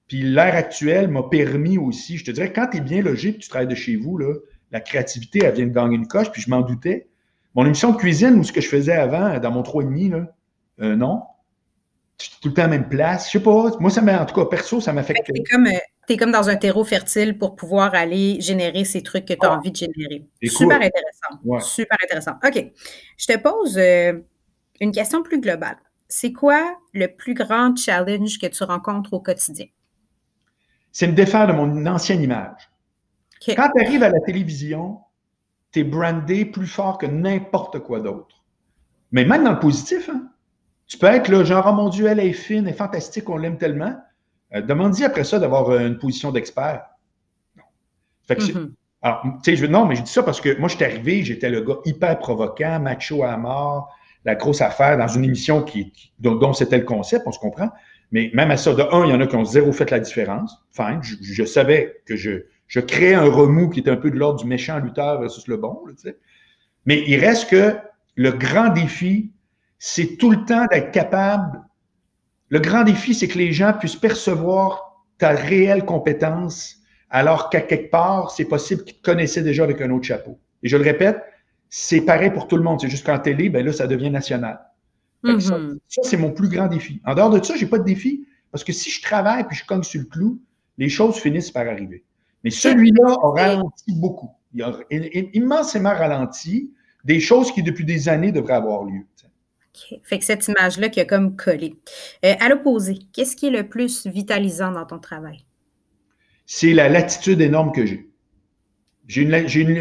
[0.08, 3.50] Puis l'ère actuelle m'a permis aussi, je te dirais, quand tu es bien logé tu
[3.50, 4.34] travailles de chez vous, là,
[4.72, 7.08] la créativité, elle vient de gagner une coche, puis je m'en doutais.
[7.56, 10.28] Mon émission de cuisine ou ce que je faisais avant, dans mon 3,5, là,
[10.82, 11.24] euh, non?
[12.42, 13.28] Tout le temps à la même place.
[13.28, 13.72] Je sais pas.
[13.80, 15.24] Moi, ça m'a, en tout cas, perso, ça m'affecte.
[15.26, 19.26] Tu es comme, es comme dans un terreau fertile pour pouvoir aller générer ces trucs
[19.26, 20.26] que tu as envie de générer.
[20.44, 21.60] Super intéressant.
[21.60, 22.34] Super intéressant.
[22.44, 22.72] OK.
[23.18, 24.14] Je te pose euh,
[24.80, 25.78] une question plus globale.
[26.08, 29.66] C'est quoi le plus grand challenge que tu rencontres au quotidien?
[30.92, 32.70] C'est me défaire de mon ancienne image.
[33.46, 35.00] Quand tu arrives à la télévision,
[35.72, 38.44] tu es brandé plus fort que n'importe quoi d'autre.
[39.12, 40.30] Mais même dans le positif, hein.
[40.88, 43.38] tu peux être là, genre, oh mon Dieu, elle est fine, elle est fantastique, on
[43.38, 43.96] l'aime tellement.
[44.54, 46.86] Euh, demande-y après ça d'avoir euh, une position d'expert.
[47.56, 47.64] Non.
[48.28, 48.72] Fait que mm-hmm.
[49.02, 51.24] Alors, tu sais, je, non, mais je dis ça parce que moi, je suis arrivé,
[51.24, 55.94] j'étais le gars hyper provoquant, macho à mort, la grosse affaire dans une émission qui,
[56.20, 57.70] dont, c'était le concept, on se comprend.
[58.12, 60.00] Mais même à ça, de un, il y en a qui ont zéro fait la
[60.00, 60.66] différence.
[60.72, 64.40] Enfin, je savais que je, je crée un remous qui est un peu de l'ordre
[64.40, 65.82] du méchant lutteur versus le bon.
[66.86, 67.76] Mais il reste que
[68.16, 69.32] le grand défi,
[69.80, 71.62] c'est tout le temps d'être capable.
[72.50, 76.78] Le grand défi, c'est que les gens puissent percevoir ta réelle compétence,
[77.10, 80.40] alors qu'à quelque part, c'est possible qu'ils te connaissaient déjà avec un autre chapeau.
[80.64, 81.22] Et je le répète,
[81.70, 82.80] c'est pareil pour tout le monde.
[82.82, 84.60] C'est juste qu'en télé, ben là, ça devient national.
[85.24, 85.78] Ça, mm-hmm.
[85.88, 87.02] ça c'est mon plus grand défi.
[87.06, 88.26] En dehors de ça, j'ai pas de défi.
[88.52, 90.40] Parce que si je travaille puis je cogne sur le clou,
[90.78, 92.04] les choses finissent par arriver.
[92.44, 94.30] Mais celui-là a ralenti beaucoup.
[94.54, 94.74] Il a
[95.34, 96.72] immensément ralenti
[97.04, 99.06] des choses qui, depuis des années, devraient avoir lieu.
[100.04, 101.76] Fait que cette image-là qui a comme collé.
[102.26, 105.46] Euh, à l'opposé, qu'est-ce qui est le plus vitalisant dans ton travail?
[106.46, 108.10] C'est la latitude énorme que j'ai.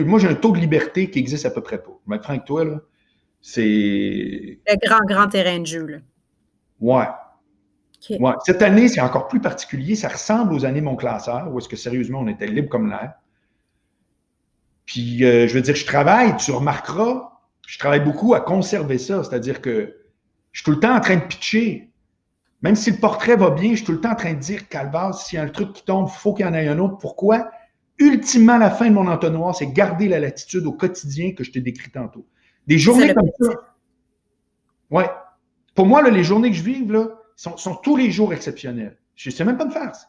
[0.04, 1.98] moi, j'ai un taux de liberté qui existe à peu près pas.
[2.04, 2.80] Je vais être franc avec toi, là.
[3.40, 4.60] C'est.
[4.66, 5.98] Le grand, grand terrain de jeu, là.
[6.80, 7.06] Ouais.
[8.44, 9.96] Cette année, c'est encore plus particulier.
[9.96, 13.14] Ça ressemble aux années mon classeur, où est-ce que sérieusement, on était libre comme l'air.
[14.84, 17.32] Puis, euh, je veux dire, je travaille, tu remarqueras,
[17.66, 19.24] je travaille beaucoup à conserver ça.
[19.24, 19.96] C'est-à-dire que
[20.52, 21.90] je suis tout le temps en train de pitcher.
[22.62, 24.68] Même si le portrait va bien, je suis tout le temps en train de dire,
[24.68, 26.78] Calvas, s'il y a un truc qui tombe, il faut qu'il y en ait un
[26.78, 26.98] autre.
[26.98, 27.50] Pourquoi?
[27.98, 31.60] Ultimement, la fin de mon entonnoir, c'est garder la latitude au quotidien que je t'ai
[31.60, 32.26] décrit tantôt.
[32.66, 33.52] Des journées comme ça.
[34.90, 35.08] Ouais.
[35.74, 38.96] Pour moi, les journées que je vis, là, sont, tous les jours exceptionnels.
[39.14, 40.08] Je ne sais même pas me faire ça.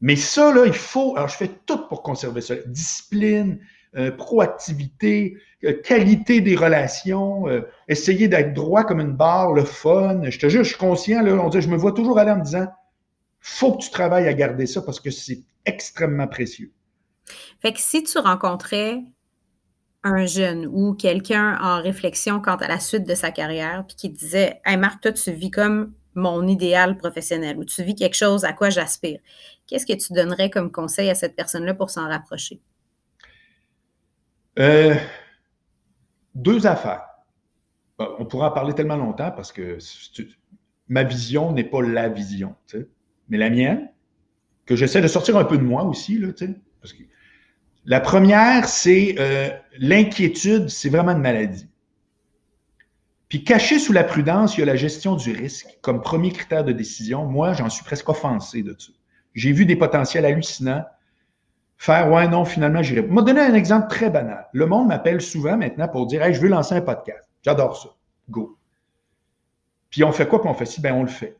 [0.00, 1.16] Mais ça, là, il faut.
[1.16, 2.54] Alors, je fais tout pour conserver ça.
[2.66, 3.58] Discipline,
[3.96, 10.20] euh, proactivité, euh, qualité des relations, euh, essayer d'être droit comme une barre, le fun.
[10.28, 12.38] Je te jure, je suis conscient, là, on dit, je me vois toujours aller en
[12.38, 12.66] me disant
[13.40, 16.72] faut que tu travailles à garder ça parce que c'est extrêmement précieux.
[17.60, 19.02] Fait que si tu rencontrais
[20.06, 24.08] un jeune ou quelqu'un en réflexion quant à la suite de sa carrière, puis qui
[24.08, 28.44] disait Hey Marc, toi, tu vis comme mon idéal professionnel ou tu vis quelque chose
[28.44, 29.18] à quoi j'aspire.
[29.66, 32.60] Qu'est-ce que tu donnerais comme conseil à cette personne-là pour s'en rapprocher?
[34.58, 34.94] Euh,
[36.34, 37.04] deux affaires.
[37.98, 39.78] On pourra en parler tellement longtemps parce que
[40.88, 42.54] ma vision n'est pas la vision,
[43.28, 43.90] mais la mienne,
[44.66, 46.28] que j'essaie de sortir un peu de moi aussi, là,
[46.80, 47.02] parce que
[47.86, 51.68] la première, c'est euh, l'inquiétude, c'est vraiment une maladie.
[53.28, 56.64] Puis caché sous la prudence, il y a la gestion du risque comme premier critère
[56.64, 57.24] de décision.
[57.26, 58.92] Moi, j'en suis presque offensé de ça.
[59.34, 60.84] J'ai vu des potentiels hallucinants
[61.76, 63.02] faire ouais, non, finalement, j'irai.
[63.02, 64.48] Vais donner un exemple très banal.
[64.52, 67.28] Le monde m'appelle souvent maintenant pour dire je veux lancer un podcast.
[67.42, 67.90] J'adore ça.
[68.30, 68.58] Go.
[69.90, 70.40] Puis on fait quoi?
[70.40, 70.80] Puis on fait si?
[70.80, 71.36] Ben, on le fait.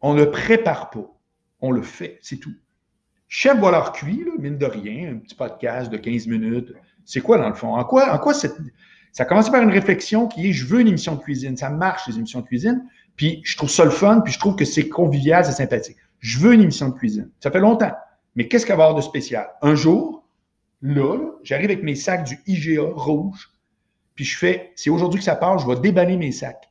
[0.00, 1.06] On ne le prépare pas.
[1.60, 2.18] On le fait.
[2.22, 2.54] C'est tout.
[3.32, 6.74] Chef leur cuit, là, mine de rien, un petit podcast de 15 minutes.
[7.04, 7.76] C'est quoi, dans le fond?
[7.76, 8.48] En quoi, en quoi ça
[9.20, 11.56] a commencé par une réflexion qui est je veux une émission de cuisine.
[11.56, 12.84] Ça marche, les émissions de cuisine.
[13.14, 15.96] Puis je trouve ça le fun, puis je trouve que c'est convivial, c'est sympathique.
[16.18, 17.30] Je veux une émission de cuisine.
[17.38, 17.92] Ça fait longtemps.
[18.34, 19.48] Mais qu'est-ce qu'il va y avoir de spécial?
[19.62, 20.24] Un jour,
[20.82, 23.48] là, j'arrive avec mes sacs du IGA rouge,
[24.16, 26.68] puis je fais, c'est aujourd'hui que ça part, je vais déballer mes sacs.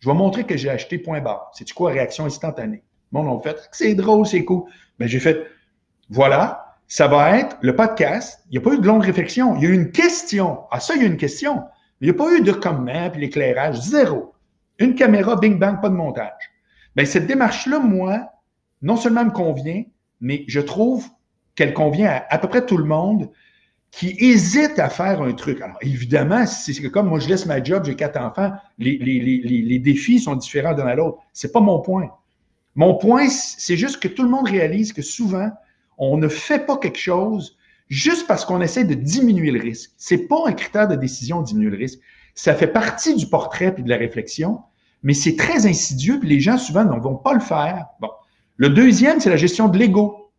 [0.00, 1.52] Je vais montrer que j'ai acheté point barre.
[1.54, 2.82] C'est-tu quoi, réaction instantanée?
[3.12, 4.64] Bon, on fait, c'est drôle, c'est cool.
[4.98, 5.46] Ben, j'ai fait,
[6.12, 8.44] voilà, ça va être le podcast.
[8.50, 9.56] Il n'y a pas eu de longue réflexion.
[9.56, 10.60] Il y a eu une question.
[10.70, 11.62] Ah, ça, il y a eu une question.
[12.02, 14.34] Il n'y a pas eu de comment, puis l'éclairage, zéro.
[14.78, 16.50] Une caméra, bing bang, pas de montage.
[16.94, 18.30] Bien, cette démarche-là, moi,
[18.82, 19.84] non seulement me convient,
[20.20, 21.08] mais je trouve
[21.54, 23.30] qu'elle convient à à peu près tout le monde
[23.90, 25.62] qui hésite à faire un truc.
[25.62, 29.62] Alors, évidemment, c'est comme moi, je laisse ma job, j'ai quatre enfants, les, les, les,
[29.62, 31.18] les défis sont différents d'un à l'autre.
[31.32, 32.10] C'est pas mon point.
[32.74, 35.50] Mon point, c'est juste que tout le monde réalise que souvent,
[35.98, 37.56] on ne fait pas quelque chose
[37.88, 39.90] juste parce qu'on essaie de diminuer le risque.
[39.96, 42.00] C'est pas un critère de décision de diminuer le risque.
[42.34, 44.60] Ça fait partie du portrait et de la réflexion,
[45.02, 47.86] mais c'est très insidieux, puis les gens souvent ne vont pas le faire.
[48.00, 48.08] Bon.
[48.56, 50.30] Le deuxième, c'est la gestion de l'ego.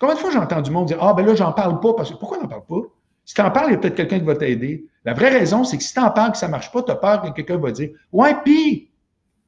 [0.00, 2.10] Combien de fois j'ai entendu du monde dire Ah, ben là, j'en parle pas parce
[2.10, 2.80] que pourquoi n'en parle pas?
[3.24, 4.86] Si tu en parles, il y a peut-être quelqu'un qui va t'aider.
[5.04, 6.96] La vraie raison, c'est que si tu en parles que ça marche pas, tu as
[6.96, 8.90] peur que quelqu'un va dire Ouais, pis,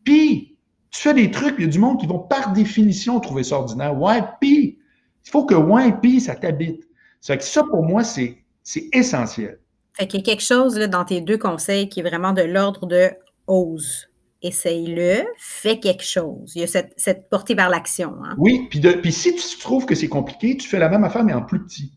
[0.04, 0.56] pis,
[0.90, 3.56] tu fais des trucs, il y a du monde qui vont par définition trouver ça
[3.56, 3.98] ordinaire.
[4.00, 4.78] Ouais, pis.
[5.26, 6.84] Il faut que pis, ça t'habite.
[7.20, 8.44] Ça, ça, pour moi, c'est
[8.92, 9.58] essentiel.
[9.94, 12.42] Fait qu'il y a quelque chose là, dans tes deux conseils qui est vraiment de
[12.42, 13.10] l'ordre de
[13.46, 14.08] ose.
[14.42, 16.52] Essaye-le, fais quelque chose.
[16.54, 18.14] Il y a cette, cette portée vers l'action.
[18.22, 18.34] Hein?
[18.38, 21.32] Oui, puis, puis si tu trouves que c'est compliqué, tu fais la même affaire, mais
[21.32, 21.92] en plus petit.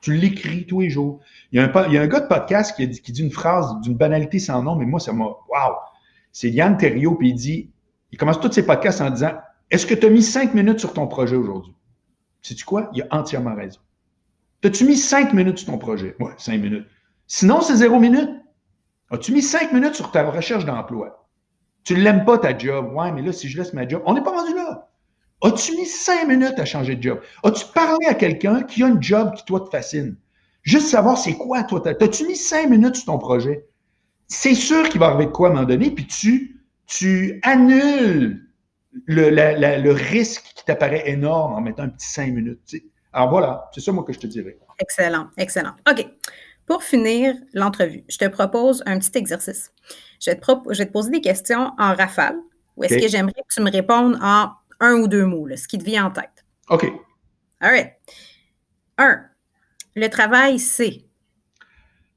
[0.00, 1.20] Tu l'écris tous les jours.
[1.52, 3.22] Il y, a un, il y a un gars de podcast qui, dit, qui dit
[3.22, 5.24] une phrase d'une banalité sans nom, mais moi, ça m'a.
[5.24, 5.74] Waouh!
[6.32, 7.70] C'est Yann Terriot, puis il dit
[8.12, 9.32] il commence tous ses podcasts en disant
[9.70, 11.74] Est-ce que tu as mis cinq minutes sur ton projet aujourd'hui?
[12.42, 12.90] Sais-tu quoi?
[12.94, 13.80] Il a entièrement raison.
[14.60, 16.16] T'as-tu mis cinq minutes sur ton projet?
[16.20, 16.86] Oui, cinq minutes.
[17.26, 18.30] Sinon, c'est zéro minute.
[19.10, 21.28] As-tu mis cinq minutes sur ta recherche d'emploi?
[21.84, 22.92] Tu l'aimes pas ta job.
[22.94, 24.90] Ouais, mais là, si je laisse ma job, on n'est pas rendu là.
[25.42, 27.20] As-tu mis cinq minutes à changer de job?
[27.42, 30.16] As-tu parlé à quelqu'un qui a une job qui, toi, te fascine?
[30.62, 31.82] Juste savoir c'est quoi, toi.
[31.86, 33.66] As-tu mis cinq minutes sur ton projet?
[34.26, 38.46] C'est sûr qu'il va arriver de quoi à un moment donné, puis tu, annules
[39.06, 42.76] le, la, le risque qui t'apparaît énorme en mettant un petit cinq minutes.
[43.12, 44.58] Alors voilà, c'est ça, moi, que je te dirais.
[44.78, 45.74] Excellent, excellent.
[45.90, 46.06] OK.
[46.66, 49.72] Pour finir l'entrevue, je te propose un petit exercice.
[50.20, 52.36] Je vais te, je vais te poser des questions en rafale,
[52.76, 53.04] ou est-ce okay.
[53.04, 55.84] que j'aimerais que tu me répondes en un ou deux mots, là, ce qui te
[55.84, 56.44] vient en tête?
[56.68, 56.84] OK.
[57.60, 57.92] All right.
[58.98, 59.24] Un,
[59.96, 61.04] le travail, c'est?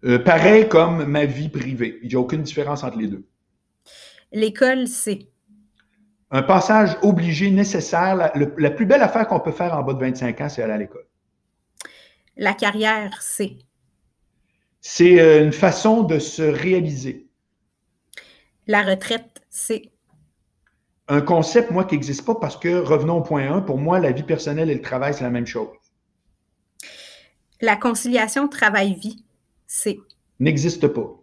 [0.04, 2.00] Euh, pareil comme ma vie privée.
[2.04, 3.26] Il n'y a aucune différence entre les deux.
[4.32, 5.30] L'école, c'est?
[6.34, 8.16] Un passage obligé, nécessaire.
[8.16, 10.64] La, le, la plus belle affaire qu'on peut faire en bas de 25 ans, c'est
[10.64, 11.06] aller à l'école.
[12.36, 13.60] La carrière, c'est?
[14.82, 17.28] C'est euh, une façon de se réaliser.
[18.66, 19.92] La retraite, c'est?
[21.08, 24.12] Un concept, moi, qui n'existe pas parce que, revenons au point 1, pour moi, la
[24.12, 25.68] vie personnelle et le travail, c'est la même chose.
[27.62, 29.24] La conciliation travail-vie,
[29.68, 30.00] c'est?
[30.40, 31.14] N'existe pas.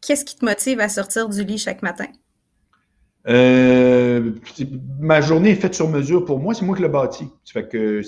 [0.00, 2.06] Qu'est-ce qui te motive à sortir du lit chaque matin?
[3.26, 4.32] Euh,
[5.00, 7.26] ma journée est faite sur mesure pour moi, c'est moi qui l'ai bâti.
[7.50, 8.02] Fait que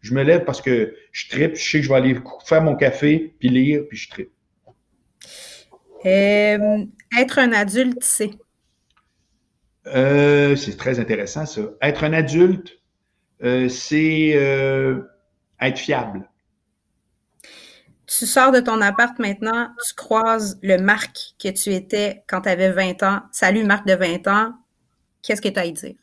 [0.00, 2.76] je me lève parce que je tripe, je sais que je vais aller faire mon
[2.76, 4.30] café, puis lire, puis je tripe.
[6.06, 6.84] Euh,
[7.18, 8.30] être un adulte, c'est?
[9.86, 11.62] Euh, c'est très intéressant, ça.
[11.82, 12.78] Être un adulte,
[13.42, 15.02] euh, c'est euh,
[15.60, 16.28] être fiable.
[18.06, 22.48] Tu sors de ton appart maintenant, tu croises le Marc que tu étais quand tu
[22.48, 23.20] avais 20 ans.
[23.32, 24.52] Salut Marc de 20 ans,
[25.22, 25.94] qu'est-ce que tu as à y dire?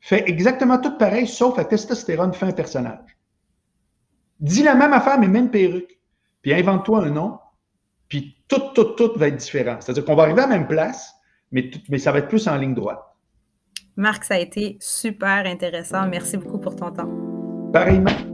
[0.00, 3.16] Fais exactement tout pareil, sauf à testostérone, fais un personnage.
[4.40, 5.98] Dis la même affaire, mais mets une perruque.
[6.42, 7.38] Puis invente-toi un nom,
[8.08, 9.76] puis tout, tout, tout va être différent.
[9.80, 11.14] C'est-à-dire qu'on va arriver à la même place,
[11.52, 13.02] mais, tout, mais ça va être plus en ligne droite.
[13.96, 16.06] Marc, ça a été super intéressant.
[16.08, 17.08] Merci beaucoup pour ton temps.
[17.72, 18.33] Pareillement.